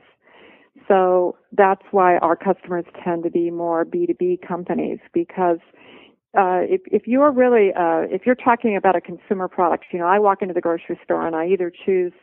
So 0.87 1.37
that's 1.53 1.83
why 1.91 2.17
our 2.17 2.35
customers 2.35 2.85
tend 3.03 3.23
to 3.23 3.31
be 3.31 3.49
more 3.49 3.85
B2B 3.85 4.45
companies 4.45 4.99
because 5.13 5.59
uh, 6.37 6.61
if, 6.63 6.81
if 6.85 7.07
you're 7.07 7.31
really, 7.31 7.69
uh, 7.69 8.03
if 8.11 8.25
you're 8.25 8.35
talking 8.35 8.75
about 8.75 8.95
a 8.95 9.01
consumer 9.01 9.47
product, 9.47 9.85
you 9.91 9.99
know, 9.99 10.05
I 10.07 10.19
walk 10.19 10.41
into 10.41 10.53
the 10.53 10.61
grocery 10.61 10.99
store 11.03 11.25
and 11.25 11.35
I 11.35 11.47
either 11.47 11.71
choose 11.85 12.13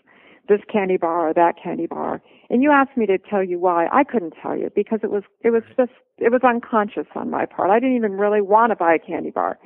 this 0.48 0.60
candy 0.70 0.98
bar 0.98 1.28
or 1.28 1.34
that 1.34 1.54
candy 1.62 1.86
bar. 1.86 2.22
And 2.50 2.62
you 2.62 2.70
asked 2.70 2.96
me 2.96 3.06
to 3.06 3.18
tell 3.18 3.42
you 3.42 3.58
why. 3.58 3.88
I 3.92 4.04
couldn't 4.04 4.34
tell 4.40 4.56
you 4.56 4.70
because 4.74 5.00
it 5.02 5.10
was 5.10 5.22
it 5.42 5.50
was 5.50 5.62
just 5.76 5.92
it 6.18 6.30
was 6.30 6.42
unconscious 6.42 7.06
on 7.14 7.30
my 7.30 7.46
part. 7.46 7.70
I 7.70 7.80
didn't 7.80 7.96
even 7.96 8.12
really 8.12 8.40
want 8.40 8.70
to 8.70 8.76
buy 8.76 8.94
a 8.94 8.98
candy 8.98 9.30
bar 9.30 9.58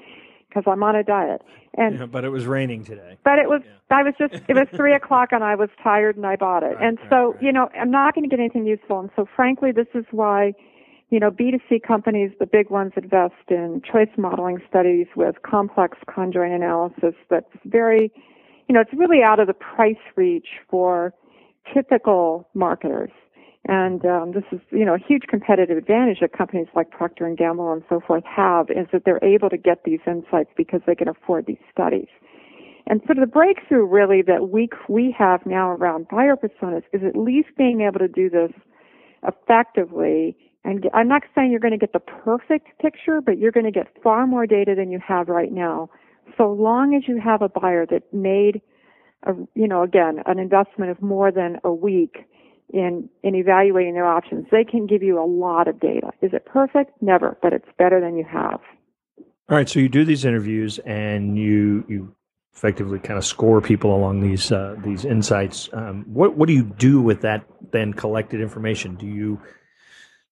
because 0.49 0.65
I'm 0.67 0.83
on 0.83 0.97
a 0.97 1.03
diet. 1.03 1.43
And 1.77 1.99
yeah, 1.99 2.07
but 2.07 2.25
it 2.25 2.31
was 2.31 2.47
raining 2.47 2.85
today. 2.85 3.19
But 3.25 3.39
it 3.39 3.49
was 3.49 3.63
yeah. 3.65 3.97
I 3.99 4.03
was 4.03 4.15
just 4.19 4.35
it 4.49 4.55
was 4.55 4.67
three 4.75 4.95
o'clock 5.01 5.31
and 5.33 5.45
I 5.45 5.55
was 5.55 5.69
tired 5.83 6.17
and 6.17 6.27
I 6.27 6.37
bought 6.37 6.63
it. 6.63 6.77
Right, 6.77 6.89
and 6.89 6.99
right, 6.99 7.11
so 7.11 7.33
right. 7.33 7.43
you 7.43 7.53
know 7.53 7.69
I'm 7.79 7.91
not 7.91 8.15
going 8.15 8.29
to 8.29 8.31
get 8.31 8.41
anything 8.41 8.67
useful. 8.67 9.01
And 9.01 9.11
so 9.17 9.27
frankly, 9.35 9.73
this 9.73 9.89
is 9.95 10.05
why 10.11 10.55
you 11.11 11.19
know, 11.19 11.31
B2C 11.31 11.83
companies, 11.87 12.33
the 12.39 12.45
big 12.45 12.69
ones 12.69 12.93
invest 12.95 13.33
in 13.49 13.81
choice 13.91 14.11
modeling 14.19 14.59
studies 14.69 15.07
with 15.17 15.37
complex 15.43 15.97
conjoint 16.07 16.53
analysis 16.53 17.15
that's 17.31 17.49
very 17.65 18.13
you 18.69 18.75
know, 18.75 18.83
it's 18.83 18.93
really 18.93 19.23
out 19.25 19.41
of 19.41 19.47
the 19.47 19.55
price 19.55 19.97
reach 20.15 20.49
for 20.69 21.15
typical 21.75 22.49
marketers. 22.55 23.11
And 23.67 24.05
um, 24.07 24.33
this 24.33 24.45
is, 24.53 24.61
you 24.71 24.85
know, 24.85 24.95
a 24.95 24.99
huge 24.99 25.25
competitive 25.29 25.77
advantage 25.77 26.19
that 26.21 26.33
companies 26.33 26.69
like 26.75 26.91
Procter 26.91 27.27
and 27.27 27.37
Gamble 27.37 27.73
and 27.73 27.83
so 27.89 28.01
forth 28.07 28.25
have 28.25 28.71
is 28.71 28.87
that 28.93 29.03
they're 29.05 29.23
able 29.23 29.51
to 29.51 29.59
get 29.59 29.85
these 29.85 29.99
insights 30.07 30.51
because 30.57 30.81
they 30.87 30.95
can 30.95 31.09
afford 31.09 31.47
these 31.47 31.59
studies. 31.71 32.09
And 32.87 33.03
sort 33.05 33.19
of 33.19 33.23
the 33.23 33.33
breakthrough 33.33 33.85
really 33.85 34.23
that 34.23 34.49
we 34.49 34.71
we 34.89 35.15
have 35.19 35.45
now 35.45 35.71
around 35.71 36.07
buyer 36.09 36.37
personas 36.37 36.85
is 36.95 37.03
at 37.07 37.15
least 37.15 37.49
being 37.59 37.83
able 37.83 37.99
to 37.99 38.09
do 38.09 38.31
this 38.31 38.53
effectively. 39.27 40.35
And 40.65 40.89
I'm 40.95 41.09
not 41.09 41.23
saying 41.35 41.51
you're 41.51 41.61
going 41.61 41.73
to 41.73 41.79
get 41.79 41.93
the 41.93 42.01
perfect 42.01 42.69
picture, 42.81 43.21
but 43.21 43.39
you're 43.39 43.53
going 43.53 43.67
to 43.67 43.73
get 43.73 43.89
far 44.03 44.27
more 44.27 44.47
data 44.47 44.75
than 44.75 44.91
you 44.91 45.01
have 45.07 45.29
right 45.29 45.53
now 45.53 45.91
so 46.37 46.53
long 46.53 46.95
as 46.95 47.09
you 47.09 47.21
have 47.21 47.43
a 47.43 47.49
buyer 47.49 47.87
that 47.87 48.03
made 48.13 48.61
a, 49.25 49.33
you 49.55 49.69
know, 49.69 49.83
again, 49.83 50.23
an 50.27 50.39
investment 50.39 50.91
of 50.91 51.03
more 51.03 51.31
than 51.31 51.59
a 51.65 51.73
week 51.73 52.27
in, 52.73 53.09
in 53.23 53.35
evaluating 53.35 53.95
their 53.95 54.07
options. 54.07 54.47
They 54.51 54.65
can 54.65 54.87
give 54.87 55.03
you 55.03 55.23
a 55.23 55.25
lot 55.25 55.69
of 55.69 55.81
data. 55.81 56.11
Is 56.23 56.33
it 56.33 56.45
perfect? 56.45 56.93
Never, 57.01 57.37
but 57.43 57.53
it's 57.53 57.69
better 57.79 58.01
than 58.01 58.17
you 58.17 58.25
have. 58.25 58.61
All 59.51 59.57
right. 59.57 59.69
So 59.69 59.81
you 59.81 59.89
do 59.89 60.05
these 60.05 60.25
interviews 60.25 60.79
and 60.81 61.39
you, 61.39 61.85
you 61.89 62.15
effectively 62.55 62.99
kind 62.99 63.17
of 63.17 63.25
score 63.25 63.61
people 63.61 63.95
along 63.95 64.21
these, 64.21 64.53
uh, 64.53 64.77
these 64.85 65.05
insights. 65.05 65.71
Um, 65.73 66.05
what, 66.07 66.37
what 66.37 66.47
do 66.47 66.53
you 66.53 66.65
do 66.65 67.01
with 67.01 67.23
that 67.23 67.47
then 67.73 67.95
collected 67.95 68.41
information? 68.41 68.97
Do 68.97 69.07
you, 69.07 69.41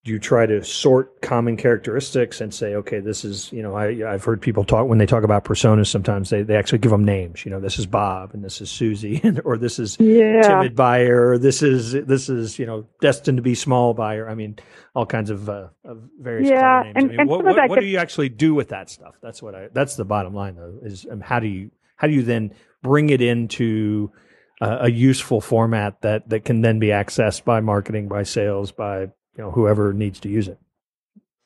you 0.07 0.19
try 0.19 0.47
to 0.47 0.63
sort 0.63 1.21
common 1.23 1.57
characteristics 1.57 2.41
and 2.41 2.53
say, 2.53 2.75
okay, 2.75 3.01
this 3.01 3.25
is, 3.25 3.53
you 3.53 3.63
know, 3.63 3.75
I, 3.75 4.13
I've 4.13 4.25
heard 4.25 4.41
people 4.41 4.65
talk 4.65 4.87
when 4.87 4.99
they 4.99 5.07
talk 5.07 5.25
about 5.25 5.45
personas, 5.45 5.89
sometimes 5.89 6.31
they, 6.31 6.43
they 6.43 6.57
actually 6.57 6.79
give 6.79 6.91
them 6.91 7.05
names, 7.05 7.45
you 7.45 7.51
know, 7.51 7.61
this 7.61 7.79
is 7.79 7.87
Bob 7.87 8.33
and 8.33 8.45
this 8.45 8.61
is 8.61 8.71
Susie 8.71 9.21
and, 9.25 9.41
or 9.45 9.57
this 9.59 9.79
is 9.79 9.97
yeah. 9.99 10.43
timid 10.43 10.77
buyer, 10.77 11.31
or 11.31 11.39
this 11.39 11.63
is, 11.63 11.93
this 11.93 12.29
is, 12.29 12.59
you 12.59 12.67
know, 12.67 12.87
destined 13.01 13.39
to 13.39 13.43
be 13.43 13.55
small 13.55 13.95
buyer. 13.95 14.29
I 14.29 14.35
mean, 14.35 14.59
all 14.95 15.07
kinds 15.07 15.31
of, 15.31 15.49
uh, 15.49 15.69
of 15.85 16.03
various 16.21 16.49
yeah, 16.49 16.83
names. 16.85 16.95
And, 16.97 17.05
I 17.05 17.09
mean, 17.09 17.21
and 17.21 17.29
what, 17.29 17.45
what, 17.45 17.57
what 17.57 17.71
could, 17.71 17.81
do 17.81 17.87
you 17.87 17.99
actually 17.99 18.29
do 18.29 18.55
with 18.55 18.69
that 18.69 18.91
stuff? 18.91 19.15
That's 19.23 19.43
what 19.43 19.55
I, 19.55 19.69
that's 19.73 19.97
the 19.97 20.05
bottom 20.05 20.35
line 20.35 20.57
though, 20.57 20.79
is 20.83 21.07
um, 21.11 21.21
how 21.21 21.41
do 21.41 21.47
you, 21.47 21.71
how 21.97 22.07
do 22.07 22.13
you 22.13 22.23
then 22.23 22.55
bring 22.83 23.11
it 23.11 23.21
into 23.21 24.13
uh, 24.61 24.79
a 24.83 24.91
useful 24.91 25.41
format 25.41 26.01
that, 26.03 26.29
that 26.29 26.45
can 26.45 26.63
then 26.63 26.79
be 26.79 26.89
accessed 26.89 27.45
by 27.45 27.61
marketing, 27.61 28.09
by 28.09 28.23
sales, 28.23 28.73
by, 28.73 29.09
you 29.37 29.45
know, 29.45 29.51
whoever 29.51 29.93
needs 29.93 30.21
to 30.21 30.29
use 30.29 30.49
it? 30.49 30.59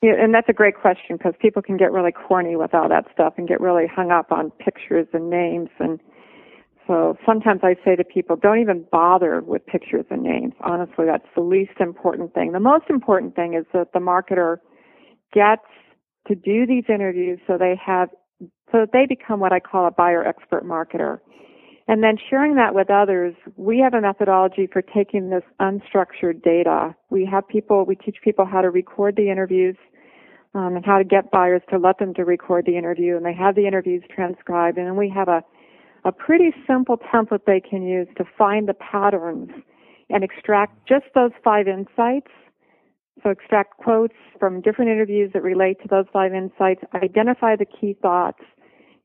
Yeah, 0.03 0.15
and 0.19 0.33
that's 0.33 0.49
a 0.49 0.55
great 0.55 0.81
question 0.81 1.17
because 1.17 1.35
people 1.41 1.61
can 1.61 1.77
get 1.77 1.93
really 1.93 2.13
corny 2.13 2.57
with 2.57 2.75
all 2.75 2.89
that 2.89 3.05
stuff 3.13 3.35
and 3.37 3.47
get 3.47 3.61
really 3.61 3.87
hung 3.87 4.11
up 4.11 4.33
on 4.33 4.51
pictures 4.51 5.07
and 5.13 5.29
names. 5.29 5.69
And 5.79 6.01
so 6.87 7.19
sometimes 7.27 7.61
I 7.63 7.77
say 7.85 7.97
to 7.97 8.05
people, 8.05 8.37
don't 8.37 8.61
even 8.61 8.87
bother 8.91 9.43
with 9.43 9.67
pictures 9.67 10.07
and 10.09 10.23
names. 10.23 10.55
Honestly, 10.61 11.05
that's 11.05 11.27
the 11.35 11.43
least 11.43 11.81
important 11.81 12.33
thing. 12.33 12.53
The 12.53 12.61
most 12.61 12.87
important 12.89 13.37
thing 13.37 13.55
is 13.55 13.67
that 13.75 13.93
the 13.93 13.99
marketer 13.99 14.57
gets 15.35 15.67
to 16.29 16.35
do 16.35 16.67
these 16.67 16.85
interviews 16.89 17.39
so 17.47 17.59
they 17.59 17.75
have, 17.85 18.09
so 18.73 18.79
that 18.79 18.93
they 18.93 19.05
become 19.07 19.39
what 19.39 19.53
I 19.53 19.61
call 19.61 19.87
a 19.87 19.91
buyer 19.91 20.27
expert 20.27 20.65
marketer. 20.65 21.19
And 21.91 22.05
then 22.05 22.17
sharing 22.31 22.55
that 22.55 22.73
with 22.73 22.89
others, 22.89 23.35
we 23.57 23.81
have 23.81 23.95
a 23.95 24.01
methodology 24.01 24.69
for 24.73 24.81
taking 24.81 25.31
this 25.31 25.43
unstructured 25.61 26.41
data. 26.41 26.95
We 27.11 27.27
have 27.27 27.49
people, 27.49 27.85
we 27.85 27.97
teach 27.97 28.19
people 28.23 28.45
how 28.45 28.61
to 28.61 28.71
record 28.71 29.17
the 29.17 29.29
interviews 29.29 29.75
um, 30.55 30.77
and 30.77 30.87
how 30.87 30.99
to 30.99 31.05
get 31.05 31.33
buyers 31.33 31.63
to 31.71 31.79
let 31.79 31.99
them 31.99 32.15
to 32.15 32.25
record 32.25 32.67
the 32.67 32.79
interview, 32.79 33.17
and 33.17 33.27
they 33.27 33.35
have 33.35 33.57
the 33.57 33.67
interviews 33.67 34.05
transcribed, 34.09 34.79
and 34.79 34.87
then 34.87 34.95
we 34.95 35.09
have 35.11 35.27
a 35.27 35.43
a 36.05 36.13
pretty 36.13 36.55
simple 36.65 36.97
template 36.97 37.45
they 37.45 37.61
can 37.61 37.83
use 37.83 38.07
to 38.17 38.25
find 38.39 38.69
the 38.69 38.75
patterns 38.75 39.51
and 40.09 40.23
extract 40.23 40.89
just 40.89 41.07
those 41.17 41.33
five 41.43 41.67
insights. 41.67 42.31
So 43.23 43.31
extract 43.31 43.79
quotes 43.79 44.15
from 44.39 44.61
different 44.61 44.93
interviews 44.93 45.33
that 45.35 45.43
relate 45.43 45.83
to 45.83 45.89
those 45.89 46.07
five 46.13 46.33
insights, 46.33 46.83
identify 46.95 47.57
the 47.57 47.67
key 47.67 47.97
thoughts, 48.01 48.41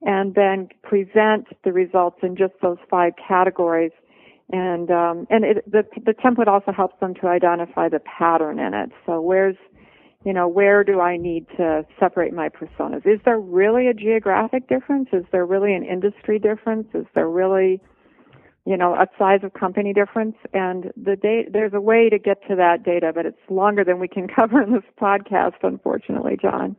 and 0.06 0.36
then 0.36 0.70
present 0.84 1.48
the 1.64 1.74
results 1.74 2.20
in 2.24 2.38
just 2.38 2.54
those 2.62 2.78
five 2.90 3.14
categories. 3.28 3.92
And 4.52 4.92
um, 4.92 5.28
and 5.30 5.44
it, 5.44 5.70
the 5.70 5.84
the 6.06 6.14
template 6.14 6.48
also 6.48 6.72
helps 6.72 7.00
them 7.00 7.16
to 7.16 7.28
identify 7.28 7.90
the 7.90 8.00
pattern 8.00 8.60
in 8.60 8.74
it. 8.76 8.92
So 9.06 9.20
where's 9.20 9.58
you 10.26 10.34
know, 10.34 10.48
where 10.48 10.84
do 10.84 11.00
I 11.00 11.18
need 11.18 11.46
to 11.56 11.86
separate 12.00 12.34
my 12.34 12.50
personas? 12.50 13.06
Is 13.06 13.20
there 13.26 13.40
really 13.40 13.88
a 13.88 13.94
geographic 13.94 14.68
difference? 14.68 15.10
Is 15.14 15.24
there 15.32 15.46
really 15.46 15.74
an 15.76 15.86
industry 15.86 16.40
difference? 16.40 16.88
Is 16.96 17.06
there 17.14 17.30
really, 17.30 17.80
you 18.66 18.76
know, 18.76 18.96
a 18.96 19.06
size 19.20 19.42
of 19.44 19.54
company 19.54 19.94
difference? 19.94 20.36
And 20.52 20.92
the 20.98 21.16
data, 21.16 21.50
there's 21.54 21.74
a 21.76 21.80
way 21.80 22.10
to 22.10 22.18
get 22.18 22.42
to 22.50 22.56
that 22.56 22.84
data, 22.84 23.12
but 23.14 23.28
it's 23.28 23.38
longer 23.52 23.84
than 23.84 24.00
we 24.00 24.08
can 24.08 24.28
cover 24.36 24.64
in 24.64 24.74
this 24.74 24.84
podcast, 25.00 25.62
unfortunately, 25.62 26.38
John. 26.42 26.76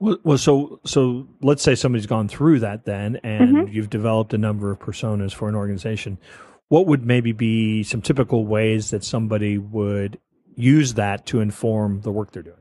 Well, 0.00 0.18
well, 0.22 0.38
so 0.38 0.80
so 0.84 1.26
let's 1.42 1.62
say 1.62 1.74
somebody's 1.74 2.06
gone 2.06 2.28
through 2.28 2.60
that 2.60 2.84
then, 2.84 3.16
and 3.24 3.56
mm-hmm. 3.56 3.72
you've 3.72 3.90
developed 3.90 4.32
a 4.32 4.38
number 4.38 4.70
of 4.70 4.78
personas 4.78 5.34
for 5.34 5.48
an 5.48 5.54
organization. 5.54 6.18
What 6.68 6.86
would 6.86 7.04
maybe 7.04 7.32
be 7.32 7.82
some 7.82 8.02
typical 8.02 8.46
ways 8.46 8.90
that 8.90 9.02
somebody 9.02 9.58
would 9.58 10.18
use 10.54 10.94
that 10.94 11.26
to 11.26 11.40
inform 11.40 12.02
the 12.02 12.12
work 12.12 12.32
they're 12.32 12.42
doing? 12.42 12.56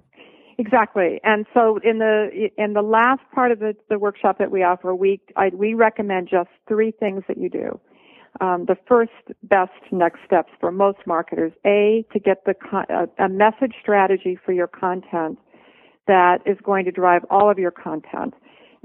Exactly. 0.57 1.19
And 1.23 1.45
so 1.53 1.79
in 1.83 1.99
the 1.99 2.49
in 2.57 2.73
the 2.73 2.81
last 2.81 3.21
part 3.33 3.51
of 3.51 3.59
the, 3.59 3.75
the 3.89 3.99
workshop 3.99 4.39
that 4.39 4.49
we 4.49 4.63
offer, 4.63 4.95
we 4.95 5.21
I, 5.35 5.49
we 5.49 5.75
recommend 5.75 6.29
just 6.29 6.49
three 6.67 6.91
things 6.91 7.23
that 7.27 7.37
you 7.37 7.49
do. 7.49 7.79
Um, 8.39 8.65
the 8.65 8.77
first 8.87 9.11
best 9.43 9.71
next 9.91 10.19
steps 10.25 10.51
for 10.59 10.71
most 10.71 10.99
marketers: 11.05 11.51
a 11.65 12.03
to 12.11 12.19
get 12.19 12.45
the 12.45 12.55
a, 12.89 13.25
a 13.25 13.29
message 13.29 13.75
strategy 13.79 14.39
for 14.43 14.53
your 14.53 14.67
content 14.67 15.37
that 16.07 16.39
is 16.45 16.57
going 16.63 16.85
to 16.85 16.91
drive 16.91 17.23
all 17.29 17.49
of 17.49 17.59
your 17.59 17.71
content. 17.71 18.33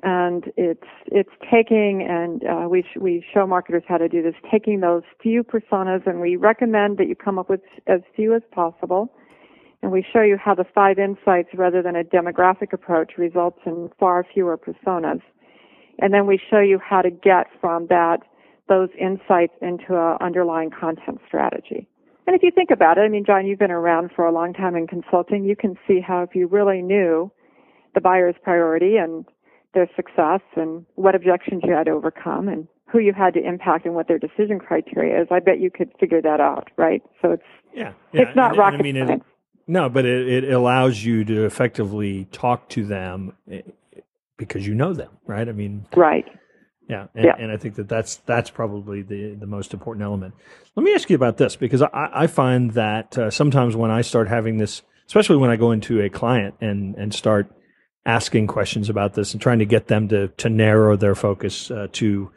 And 0.03 0.51
it's 0.57 0.89
it's 1.07 1.31
taking 1.51 2.03
and 2.03 2.43
uh, 2.45 2.69
we 2.69 2.83
sh- 2.83 2.99
we 3.01 3.25
show 3.33 3.47
marketers 3.47 3.85
how 3.87 3.99
to 3.99 4.09
do 4.09 4.23
this, 4.23 4.35
taking 4.51 4.81
those 4.81 5.03
few 5.23 5.45
personas, 5.45 6.05
and 6.07 6.21
we 6.21 6.35
recommend 6.35 6.99
that 6.99 7.07
you 7.07 7.15
come 7.15 7.39
up 7.39 7.49
with 7.49 7.61
as 7.87 8.01
few 8.17 8.35
as 8.35 8.43
possible 8.51 9.13
and 9.83 9.91
we 9.91 10.05
show 10.13 10.23
you 10.23 10.37
how 10.37 10.55
the 10.55 10.65
five 10.75 10.99
insights 10.99 11.49
rather 11.55 11.83
than 11.83 11.97
a 11.97 12.05
demographic 12.05 12.73
approach 12.73 13.13
results 13.19 13.59
in 13.67 13.91
far 13.99 14.25
fewer 14.33 14.57
personas. 14.57 15.21
And 15.99 16.15
then 16.15 16.27
we 16.27 16.41
show 16.51 16.61
you 16.61 16.79
how 16.79 17.03
to 17.03 17.11
get 17.11 17.49
from 17.61 17.89
that 17.89 18.21
those 18.69 18.89
insights 18.99 19.53
into 19.61 19.97
an 19.97 20.17
underlying 20.21 20.71
content 20.71 21.21
strategy. 21.27 21.89
And 22.27 22.37
if 22.37 22.43
you 22.43 22.51
think 22.55 22.71
about 22.71 22.99
it, 22.99 23.03
I 23.03 23.09
mean, 23.09 23.25
John, 23.25 23.47
you've 23.47 23.59
been 23.59 23.71
around 23.71 24.11
for 24.15 24.27
a 24.27 24.33
long 24.33 24.53
time 24.53 24.77
in 24.77 24.87
consulting. 24.87 25.45
You 25.45 25.57
can 25.57 25.77
see 25.87 26.01
how 26.01 26.23
if 26.23 26.35
you 26.35 26.47
really 26.47 26.81
knew 26.83 27.33
the 27.95 28.01
buyer's 28.01 28.37
priority 28.43 28.97
and 28.97 29.25
their 29.75 29.89
success 29.97 30.41
and 30.57 30.87
what 30.95 31.15
objections 31.15 31.63
you 31.65 31.73
had 31.73 31.87
to 31.87 31.93
overcome 31.93 32.49
and 32.49 32.69
who 32.87 32.99
you 32.99 33.13
had 33.13 33.35
to 33.35 33.41
impact 33.41 33.87
and 33.87 33.95
what 33.95 34.07
their 34.07 34.19
decision 34.19 34.59
criteria 34.59 35.23
is, 35.23 35.29
I 35.31 35.41
bet 35.41 35.61
you 35.61 35.71
could 35.71 35.91
figure 35.99 36.21
that 36.21 36.41
out, 36.41 36.71
right? 36.77 37.03
So 37.23 37.33
it's 37.33 37.43
yeah, 37.75 37.93
yeah. 38.13 38.23
it's 38.23 38.37
not 38.37 38.51
and, 38.51 38.59
rocket 38.59 38.81
and 38.81 38.89
I 38.89 38.93
mean, 38.93 39.07
science. 39.07 39.25
No, 39.67 39.89
but 39.89 40.05
it, 40.05 40.45
it 40.45 40.53
allows 40.53 41.03
you 41.03 41.25
to 41.25 41.45
effectively 41.45 42.27
talk 42.33 42.69
to 42.71 42.85
them 42.85 43.35
eh, 43.51 43.63
because 44.37 44.67
you 44.67 44.75
know 44.75 44.93
them, 44.93 45.11
right? 45.27 45.49
I 45.49 45.53
mean, 45.53 45.87
right. 45.97 46.27
Yeah, 46.88 47.07
and, 47.14 47.25
yeah. 47.25 47.37
and 47.38 47.51
I 47.51 47.57
think 47.57 47.77
that 47.77 47.88
that's 47.88 48.16
that's 48.27 48.51
probably 48.51 49.03
the 49.03 49.35
the 49.35 49.47
most 49.47 49.73
important 49.73 50.05
element. 50.05 50.35
Let 50.77 50.85
me 50.85 50.95
ask 50.95 51.09
you 51.09 51.16
about 51.16 51.37
this 51.37 51.57
because 51.57 51.83
I, 51.83 52.11
I 52.12 52.27
find 52.27 52.73
that 52.73 53.16
uh, 53.16 53.31
sometimes 53.31 53.77
when 53.77 53.90
I 53.90 54.03
start 54.03 54.29
having 54.29 54.59
this, 54.59 54.83
especially 55.07 55.37
when 55.37 55.51
I 55.51 55.57
go 55.57 55.73
into 55.73 56.01
a 56.03 56.11
client 56.11 56.55
and 56.61 56.95
and 56.97 57.14
start 57.14 57.51
asking 58.05 58.49
questions 58.49 58.88
about 58.88 59.14
this 59.14 59.33
and 59.33 59.40
trying 59.40 59.61
to 59.61 59.64
get 59.64 59.87
them 59.87 60.09
to 60.09 60.29
to 60.29 60.51
narrow 60.51 60.97
their 60.97 61.14
focus 61.14 61.71
uh, 61.71 61.87
to 61.92 62.31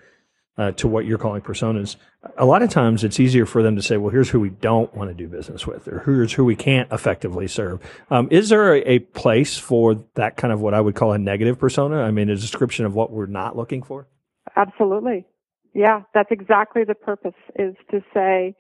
uh, 0.58 0.72
to 0.72 0.88
what 0.88 1.06
you're 1.06 1.18
calling 1.18 1.42
personas, 1.42 1.98
a 2.38 2.46
lot 2.46 2.62
of 2.62 2.70
times 2.70 3.04
it's 3.04 3.20
easier 3.20 3.46
for 3.46 3.62
them 3.62 3.76
to 3.76 3.82
say, 3.82 3.98
well, 3.98 4.10
here's 4.10 4.30
who 4.30 4.40
we 4.40 4.50
don't 4.50 4.94
want 4.96 5.10
to 5.10 5.14
do 5.14 5.28
business 5.28 5.68
with, 5.68 5.88
or 5.88 6.02
here's 6.06 6.34
who 6.34 6.46
we 6.46 6.56
can't 6.56 6.92
effectively 6.92 7.48
serve. 7.48 7.80
Um, 8.10 8.28
is 8.32 8.50
there 8.50 8.76
a, 8.76 8.80
a, 8.82 9.00
place 9.00 9.58
for 9.58 10.06
that 10.16 10.38
kind 10.38 10.54
of 10.54 10.62
what 10.62 10.74
I 10.74 10.82
would 10.82 10.96
call 10.96 11.12
a 11.12 11.18
negative 11.18 11.60
persona? 11.60 12.02
I 12.02 12.12
mean, 12.12 12.30
a 12.30 12.36
description 12.36 12.86
of 12.86 12.96
what 12.96 13.12
we're 13.12 13.26
not 13.26 13.56
looking 13.56 13.84
for? 13.84 14.08
Absolutely. 14.56 15.26
Yeah, 15.74 16.02
that's 16.14 16.32
exactly 16.32 16.84
the 16.84 16.96
purpose 16.96 17.34
is 17.58 17.76
to 17.92 18.02
say, 18.14 18.56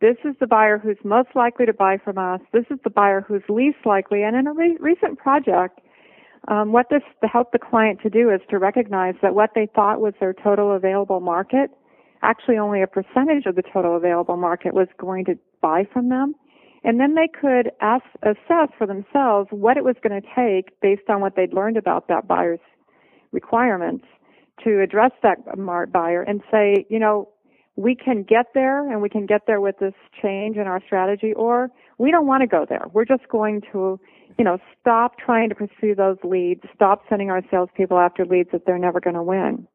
this 0.00 0.16
is 0.24 0.34
the 0.40 0.46
buyer 0.46 0.78
who's 0.78 0.96
most 1.04 1.28
likely 1.34 1.66
to 1.66 1.72
buy 1.72 1.98
from 2.02 2.18
us. 2.18 2.40
This 2.52 2.64
is 2.70 2.78
the 2.84 2.90
buyer 2.90 3.20
who's 3.26 3.42
least 3.48 3.78
likely. 3.84 4.22
And 4.22 4.36
in 4.36 4.46
a 4.46 4.52
re- 4.52 4.76
recent 4.80 5.18
project, 5.18 5.80
um, 6.48 6.72
what 6.72 6.86
this 6.90 7.02
helped 7.22 7.52
the 7.52 7.58
client 7.58 8.00
to 8.02 8.10
do 8.10 8.30
is 8.30 8.40
to 8.50 8.58
recognize 8.58 9.14
that 9.22 9.34
what 9.34 9.50
they 9.54 9.66
thought 9.74 10.00
was 10.00 10.14
their 10.20 10.34
total 10.34 10.72
available 10.74 11.20
market, 11.20 11.70
actually 12.22 12.58
only 12.58 12.82
a 12.82 12.86
percentage 12.86 13.46
of 13.46 13.56
the 13.56 13.62
total 13.72 13.96
available 13.96 14.36
market 14.36 14.74
was 14.74 14.88
going 14.98 15.24
to 15.26 15.38
buy 15.62 15.84
from 15.92 16.08
them. 16.08 16.34
And 16.82 17.00
then 17.00 17.14
they 17.14 17.28
could 17.28 17.70
ask, 17.80 18.04
assess 18.22 18.68
for 18.76 18.86
themselves 18.86 19.48
what 19.50 19.76
it 19.78 19.84
was 19.84 19.96
going 20.06 20.20
to 20.20 20.28
take 20.36 20.78
based 20.80 21.08
on 21.08 21.20
what 21.20 21.34
they'd 21.36 21.54
learned 21.54 21.78
about 21.78 22.08
that 22.08 22.28
buyer's 22.28 22.60
requirements 23.32 24.04
to 24.62 24.80
address 24.80 25.10
that 25.22 25.38
buyer 25.92 26.22
and 26.22 26.40
say, 26.50 26.86
you 26.88 26.98
know, 26.98 27.28
we 27.76 27.96
can 27.96 28.22
get 28.22 28.46
there 28.54 28.88
and 28.88 29.02
we 29.02 29.08
can 29.08 29.26
get 29.26 29.42
there 29.46 29.60
with 29.60 29.78
this 29.80 29.94
change 30.22 30.56
in 30.56 30.66
our 30.68 30.80
strategy 30.86 31.32
or 31.34 31.70
we 31.98 32.12
don't 32.12 32.26
want 32.26 32.42
to 32.42 32.46
go 32.46 32.64
there. 32.68 32.86
We're 32.92 33.04
just 33.04 33.28
going 33.28 33.62
to 33.72 33.98
you 34.38 34.44
know, 34.44 34.58
stop 34.80 35.18
trying 35.18 35.48
to 35.48 35.54
pursue 35.54 35.94
those 35.94 36.16
leads. 36.24 36.62
Stop 36.74 37.02
sending 37.08 37.30
our 37.30 37.42
salespeople 37.50 37.98
after 37.98 38.24
leads 38.24 38.50
that 38.52 38.66
they're 38.66 38.78
never 38.78 39.00
going 39.00 39.14
to 39.14 39.22
win. 39.22 39.66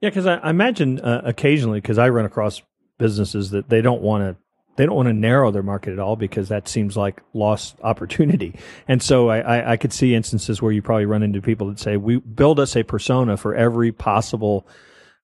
Yeah, 0.00 0.10
because 0.10 0.26
I, 0.26 0.36
I, 0.36 0.50
imagine 0.50 1.00
uh, 1.00 1.22
occasionally, 1.24 1.80
because 1.80 1.98
I 1.98 2.08
run 2.08 2.24
across 2.24 2.62
businesses 2.98 3.50
that 3.50 3.68
they 3.68 3.80
don't 3.80 4.02
want 4.02 4.22
to 4.22 4.36
they 4.76 4.86
don't 4.86 4.96
want 4.96 5.08
to 5.08 5.12
narrow 5.12 5.50
their 5.50 5.62
market 5.62 5.92
at 5.92 5.98
all 5.98 6.16
because 6.16 6.48
that 6.48 6.68
seems 6.68 6.96
like 6.96 7.22
lost 7.32 7.76
opportunity. 7.82 8.54
And 8.88 9.02
so 9.02 9.28
I, 9.28 9.38
I, 9.38 9.72
I, 9.72 9.76
could 9.76 9.92
see 9.92 10.14
instances 10.14 10.60
where 10.60 10.72
you 10.72 10.82
probably 10.82 11.06
run 11.06 11.22
into 11.22 11.40
people 11.40 11.68
that 11.68 11.78
say, 11.78 11.96
"We 11.96 12.18
build 12.18 12.60
us 12.60 12.76
a 12.76 12.82
persona 12.82 13.36
for 13.36 13.54
every 13.54 13.92
possible 13.92 14.66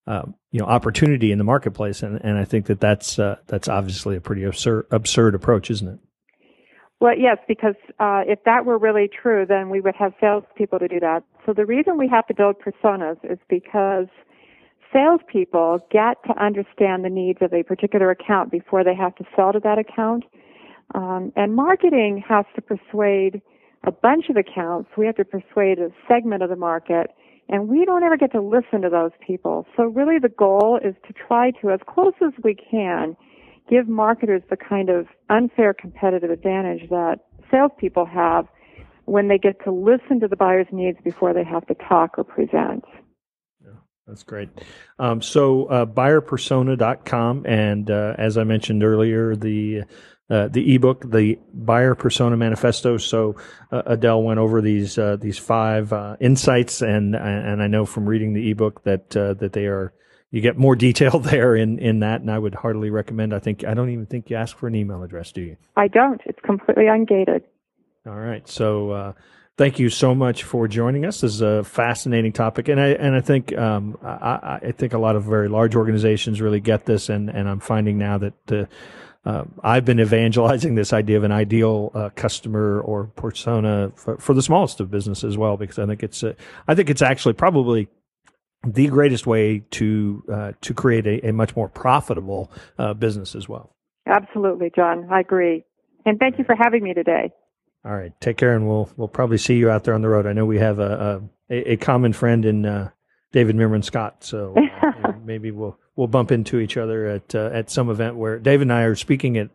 uh, 0.06 0.22
you 0.50 0.60
know 0.60 0.66
opportunity 0.66 1.32
in 1.32 1.38
the 1.38 1.44
marketplace, 1.44 2.02
and 2.02 2.20
and 2.22 2.38
I 2.38 2.44
think 2.44 2.66
that 2.66 2.80
that's 2.80 3.18
uh, 3.18 3.36
that's 3.46 3.68
obviously 3.68 4.16
a 4.16 4.20
pretty 4.20 4.44
absurd 4.44 4.86
absurd 4.90 5.34
approach, 5.34 5.70
isn't 5.70 5.88
it? 5.88 5.98
Well, 7.00 7.18
yes, 7.18 7.38
because 7.48 7.76
uh, 7.98 8.22
if 8.26 8.44
that 8.44 8.66
were 8.66 8.76
really 8.76 9.08
true, 9.08 9.46
then 9.48 9.70
we 9.70 9.80
would 9.80 9.94
have 9.96 10.12
salespeople 10.20 10.80
to 10.80 10.88
do 10.88 11.00
that. 11.00 11.24
So 11.46 11.54
the 11.54 11.64
reason 11.64 11.96
we 11.96 12.08
have 12.08 12.26
to 12.26 12.34
build 12.34 12.56
personas 12.60 13.16
is 13.24 13.38
because 13.48 14.08
salespeople 14.92 15.86
get 15.90 16.22
to 16.24 16.42
understand 16.42 17.04
the 17.04 17.10
needs 17.10 17.38
of 17.42 17.52
a 17.52 17.62
particular 17.62 18.10
account 18.10 18.50
before 18.50 18.84
they 18.84 18.94
have 18.94 19.14
to 19.16 19.24
sell 19.36 19.52
to 19.52 19.60
that 19.60 19.78
account. 19.78 20.24
Um, 20.94 21.32
and 21.36 21.54
marketing 21.54 22.22
has 22.28 22.44
to 22.56 22.62
persuade 22.62 23.40
a 23.84 23.92
bunch 23.92 24.28
of 24.28 24.36
accounts. 24.36 24.90
We 24.96 25.06
have 25.06 25.16
to 25.16 25.24
persuade 25.24 25.78
a 25.78 25.90
segment 26.08 26.42
of 26.42 26.50
the 26.50 26.56
market. 26.56 27.12
And 27.48 27.68
we 27.68 27.84
don't 27.84 28.02
ever 28.02 28.16
get 28.16 28.32
to 28.32 28.40
listen 28.40 28.82
to 28.82 28.90
those 28.90 29.10
people. 29.24 29.66
So 29.76 29.84
really 29.84 30.18
the 30.18 30.28
goal 30.28 30.78
is 30.82 30.94
to 31.06 31.12
try 31.12 31.50
to, 31.62 31.70
as 31.70 31.80
close 31.86 32.14
as 32.24 32.32
we 32.44 32.54
can, 32.54 33.16
give 33.68 33.88
marketers 33.88 34.42
the 34.50 34.56
kind 34.56 34.88
of 34.88 35.06
unfair 35.28 35.72
competitive 35.72 36.30
advantage 36.30 36.88
that 36.90 37.20
salespeople 37.50 38.06
have 38.06 38.46
when 39.06 39.28
they 39.28 39.38
get 39.38 39.62
to 39.64 39.72
listen 39.72 40.20
to 40.20 40.28
the 40.28 40.36
buyer's 40.36 40.68
needs 40.70 40.98
before 41.02 41.32
they 41.32 41.44
have 41.44 41.66
to 41.66 41.74
talk 41.74 42.18
or 42.18 42.24
present. 42.24 42.84
That's 44.10 44.24
great. 44.24 44.48
Um, 44.98 45.22
so 45.22 45.66
uh, 45.66 45.86
buyerpersona.com 45.86 47.46
and 47.46 47.88
uh, 47.88 48.14
as 48.18 48.36
I 48.36 48.42
mentioned 48.42 48.82
earlier, 48.82 49.36
the 49.36 49.84
uh, 50.28 50.48
the 50.48 50.74
ebook, 50.74 51.08
the 51.10 51.38
Buyer 51.52 51.94
Persona 51.94 52.36
Manifesto. 52.36 52.96
So 52.96 53.36
uh, 53.72 53.82
Adele 53.86 54.22
went 54.22 54.38
over 54.38 54.60
these 54.60 54.98
uh, 54.98 55.16
these 55.20 55.38
five 55.38 55.92
uh, 55.92 56.16
insights, 56.20 56.82
and 56.82 57.14
and 57.16 57.62
I 57.62 57.66
know 57.66 57.84
from 57.84 58.06
reading 58.06 58.32
the 58.32 58.50
ebook 58.50 58.82
that 58.84 59.16
uh, 59.16 59.34
that 59.34 59.52
they 59.52 59.66
are 59.66 59.92
you 60.30 60.40
get 60.40 60.56
more 60.56 60.76
detail 60.86 61.18
there 61.18 61.54
in 61.54 61.78
in 61.78 62.00
that, 62.00 62.20
and 62.20 62.30
I 62.30 62.38
would 62.38 62.54
heartily 62.54 62.90
recommend. 62.90 63.32
I 63.32 63.38
think 63.38 63.64
I 63.64 63.74
don't 63.74 63.90
even 63.90 64.06
think 64.06 64.30
you 64.30 64.36
ask 64.36 64.56
for 64.56 64.66
an 64.66 64.74
email 64.74 65.02
address, 65.02 65.32
do 65.32 65.40
you? 65.40 65.56
I 65.76 65.88
don't. 65.88 66.20
It's 66.26 66.40
completely 66.44 66.84
ungated. 66.84 67.42
All 68.06 68.14
right. 68.14 68.48
So 68.48 68.90
uh, 68.90 69.12
thank 69.60 69.78
you 69.78 69.90
so 69.90 70.14
much 70.14 70.42
for 70.42 70.66
joining 70.66 71.04
us. 71.04 71.20
This 71.20 71.34
is 71.34 71.42
a 71.42 71.62
fascinating 71.62 72.32
topic, 72.32 72.68
and 72.68 72.80
I 72.80 72.88
and 72.92 73.14
I 73.14 73.20
think 73.20 73.56
um, 73.58 73.98
I, 74.02 74.58
I, 74.62 74.72
think 74.72 74.94
a 74.94 74.98
lot 74.98 75.16
of 75.16 75.24
very 75.24 75.50
large 75.50 75.76
organizations 75.76 76.40
really 76.40 76.60
get 76.60 76.86
this, 76.86 77.10
and 77.10 77.28
and 77.28 77.46
I'm 77.48 77.60
finding 77.60 77.98
now 77.98 78.18
that. 78.18 78.68
Uh, 79.22 79.44
I've 79.62 79.84
been 79.84 80.00
evangelizing 80.00 80.76
this 80.76 80.94
idea 80.94 81.18
of 81.18 81.24
an 81.24 81.30
ideal 81.30 81.90
uh, 81.94 82.08
customer 82.16 82.80
or 82.80 83.08
persona 83.16 83.92
for, 83.94 84.16
for, 84.16 84.32
the 84.32 84.40
smallest 84.40 84.80
of 84.80 84.90
businesses 84.90 85.24
as 85.24 85.36
well, 85.36 85.58
because 85.58 85.78
I 85.78 85.84
think 85.84 86.02
it's 86.02 86.24
I 86.66 86.74
think 86.74 86.88
it's 86.88 87.02
actually 87.02 87.34
probably 87.34 87.88
the 88.66 88.86
greatest 88.86 89.26
way 89.26 89.62
to 89.72 90.24
uh, 90.32 90.52
to 90.62 90.72
create 90.72 91.06
a, 91.06 91.28
a, 91.28 91.32
much 91.34 91.54
more 91.54 91.68
profitable 91.68 92.50
uh, 92.78 92.94
business 92.94 93.34
as 93.34 93.46
well. 93.46 93.76
Absolutely, 94.06 94.70
John. 94.74 95.06
I 95.10 95.20
agree. 95.20 95.64
And 96.06 96.18
thank 96.18 96.38
you 96.38 96.44
for 96.44 96.54
having 96.54 96.82
me 96.82 96.94
today. 96.94 97.30
All 97.84 97.92
right, 97.92 98.12
take 98.20 98.36
care, 98.36 98.54
and 98.54 98.68
we'll 98.68 98.90
we'll 98.96 99.08
probably 99.08 99.38
see 99.38 99.56
you 99.56 99.70
out 99.70 99.84
there 99.84 99.94
on 99.94 100.02
the 100.02 100.08
road. 100.08 100.26
I 100.26 100.32
know 100.32 100.44
we 100.44 100.58
have 100.58 100.78
a 100.78 101.22
a, 101.48 101.72
a 101.72 101.76
common 101.76 102.12
friend 102.12 102.44
in 102.44 102.66
uh, 102.66 102.90
David 103.32 103.56
Meerman 103.56 103.84
Scott, 103.84 104.22
so 104.22 104.54
uh, 104.56 105.12
maybe 105.24 105.50
we'll 105.50 105.78
we'll 105.96 106.06
bump 106.06 106.30
into 106.30 106.58
each 106.58 106.76
other 106.76 107.06
at 107.06 107.34
uh, 107.34 107.50
at 107.52 107.70
some 107.70 107.88
event 107.88 108.16
where 108.16 108.38
David 108.38 108.62
and 108.62 108.72
I 108.72 108.82
are 108.82 108.94
speaking 108.94 109.38
at 109.38 109.50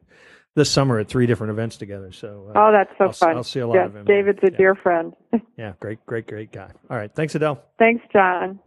this 0.55 0.71
summer 0.71 0.99
at 0.99 1.07
three 1.07 1.27
different 1.27 1.51
events 1.51 1.77
together. 1.77 2.11
So 2.11 2.51
uh, 2.55 2.59
oh, 2.59 2.71
that's 2.71 2.91
so 2.97 3.05
I'll, 3.05 3.11
fun. 3.11 3.37
I'll 3.37 3.43
see 3.43 3.59
a 3.59 3.67
lot 3.67 3.75
yeah, 3.75 3.85
of 3.85 3.95
him. 3.95 4.05
David's 4.05 4.39
a 4.41 4.51
yeah. 4.51 4.57
dear 4.57 4.75
friend. 4.75 5.13
yeah, 5.57 5.73
great, 5.79 6.03
great, 6.05 6.27
great 6.27 6.51
guy. 6.51 6.71
All 6.89 6.97
right, 6.97 7.13
thanks, 7.13 7.35
Adele. 7.35 7.61
Thanks, 7.77 8.03
John. 8.11 8.59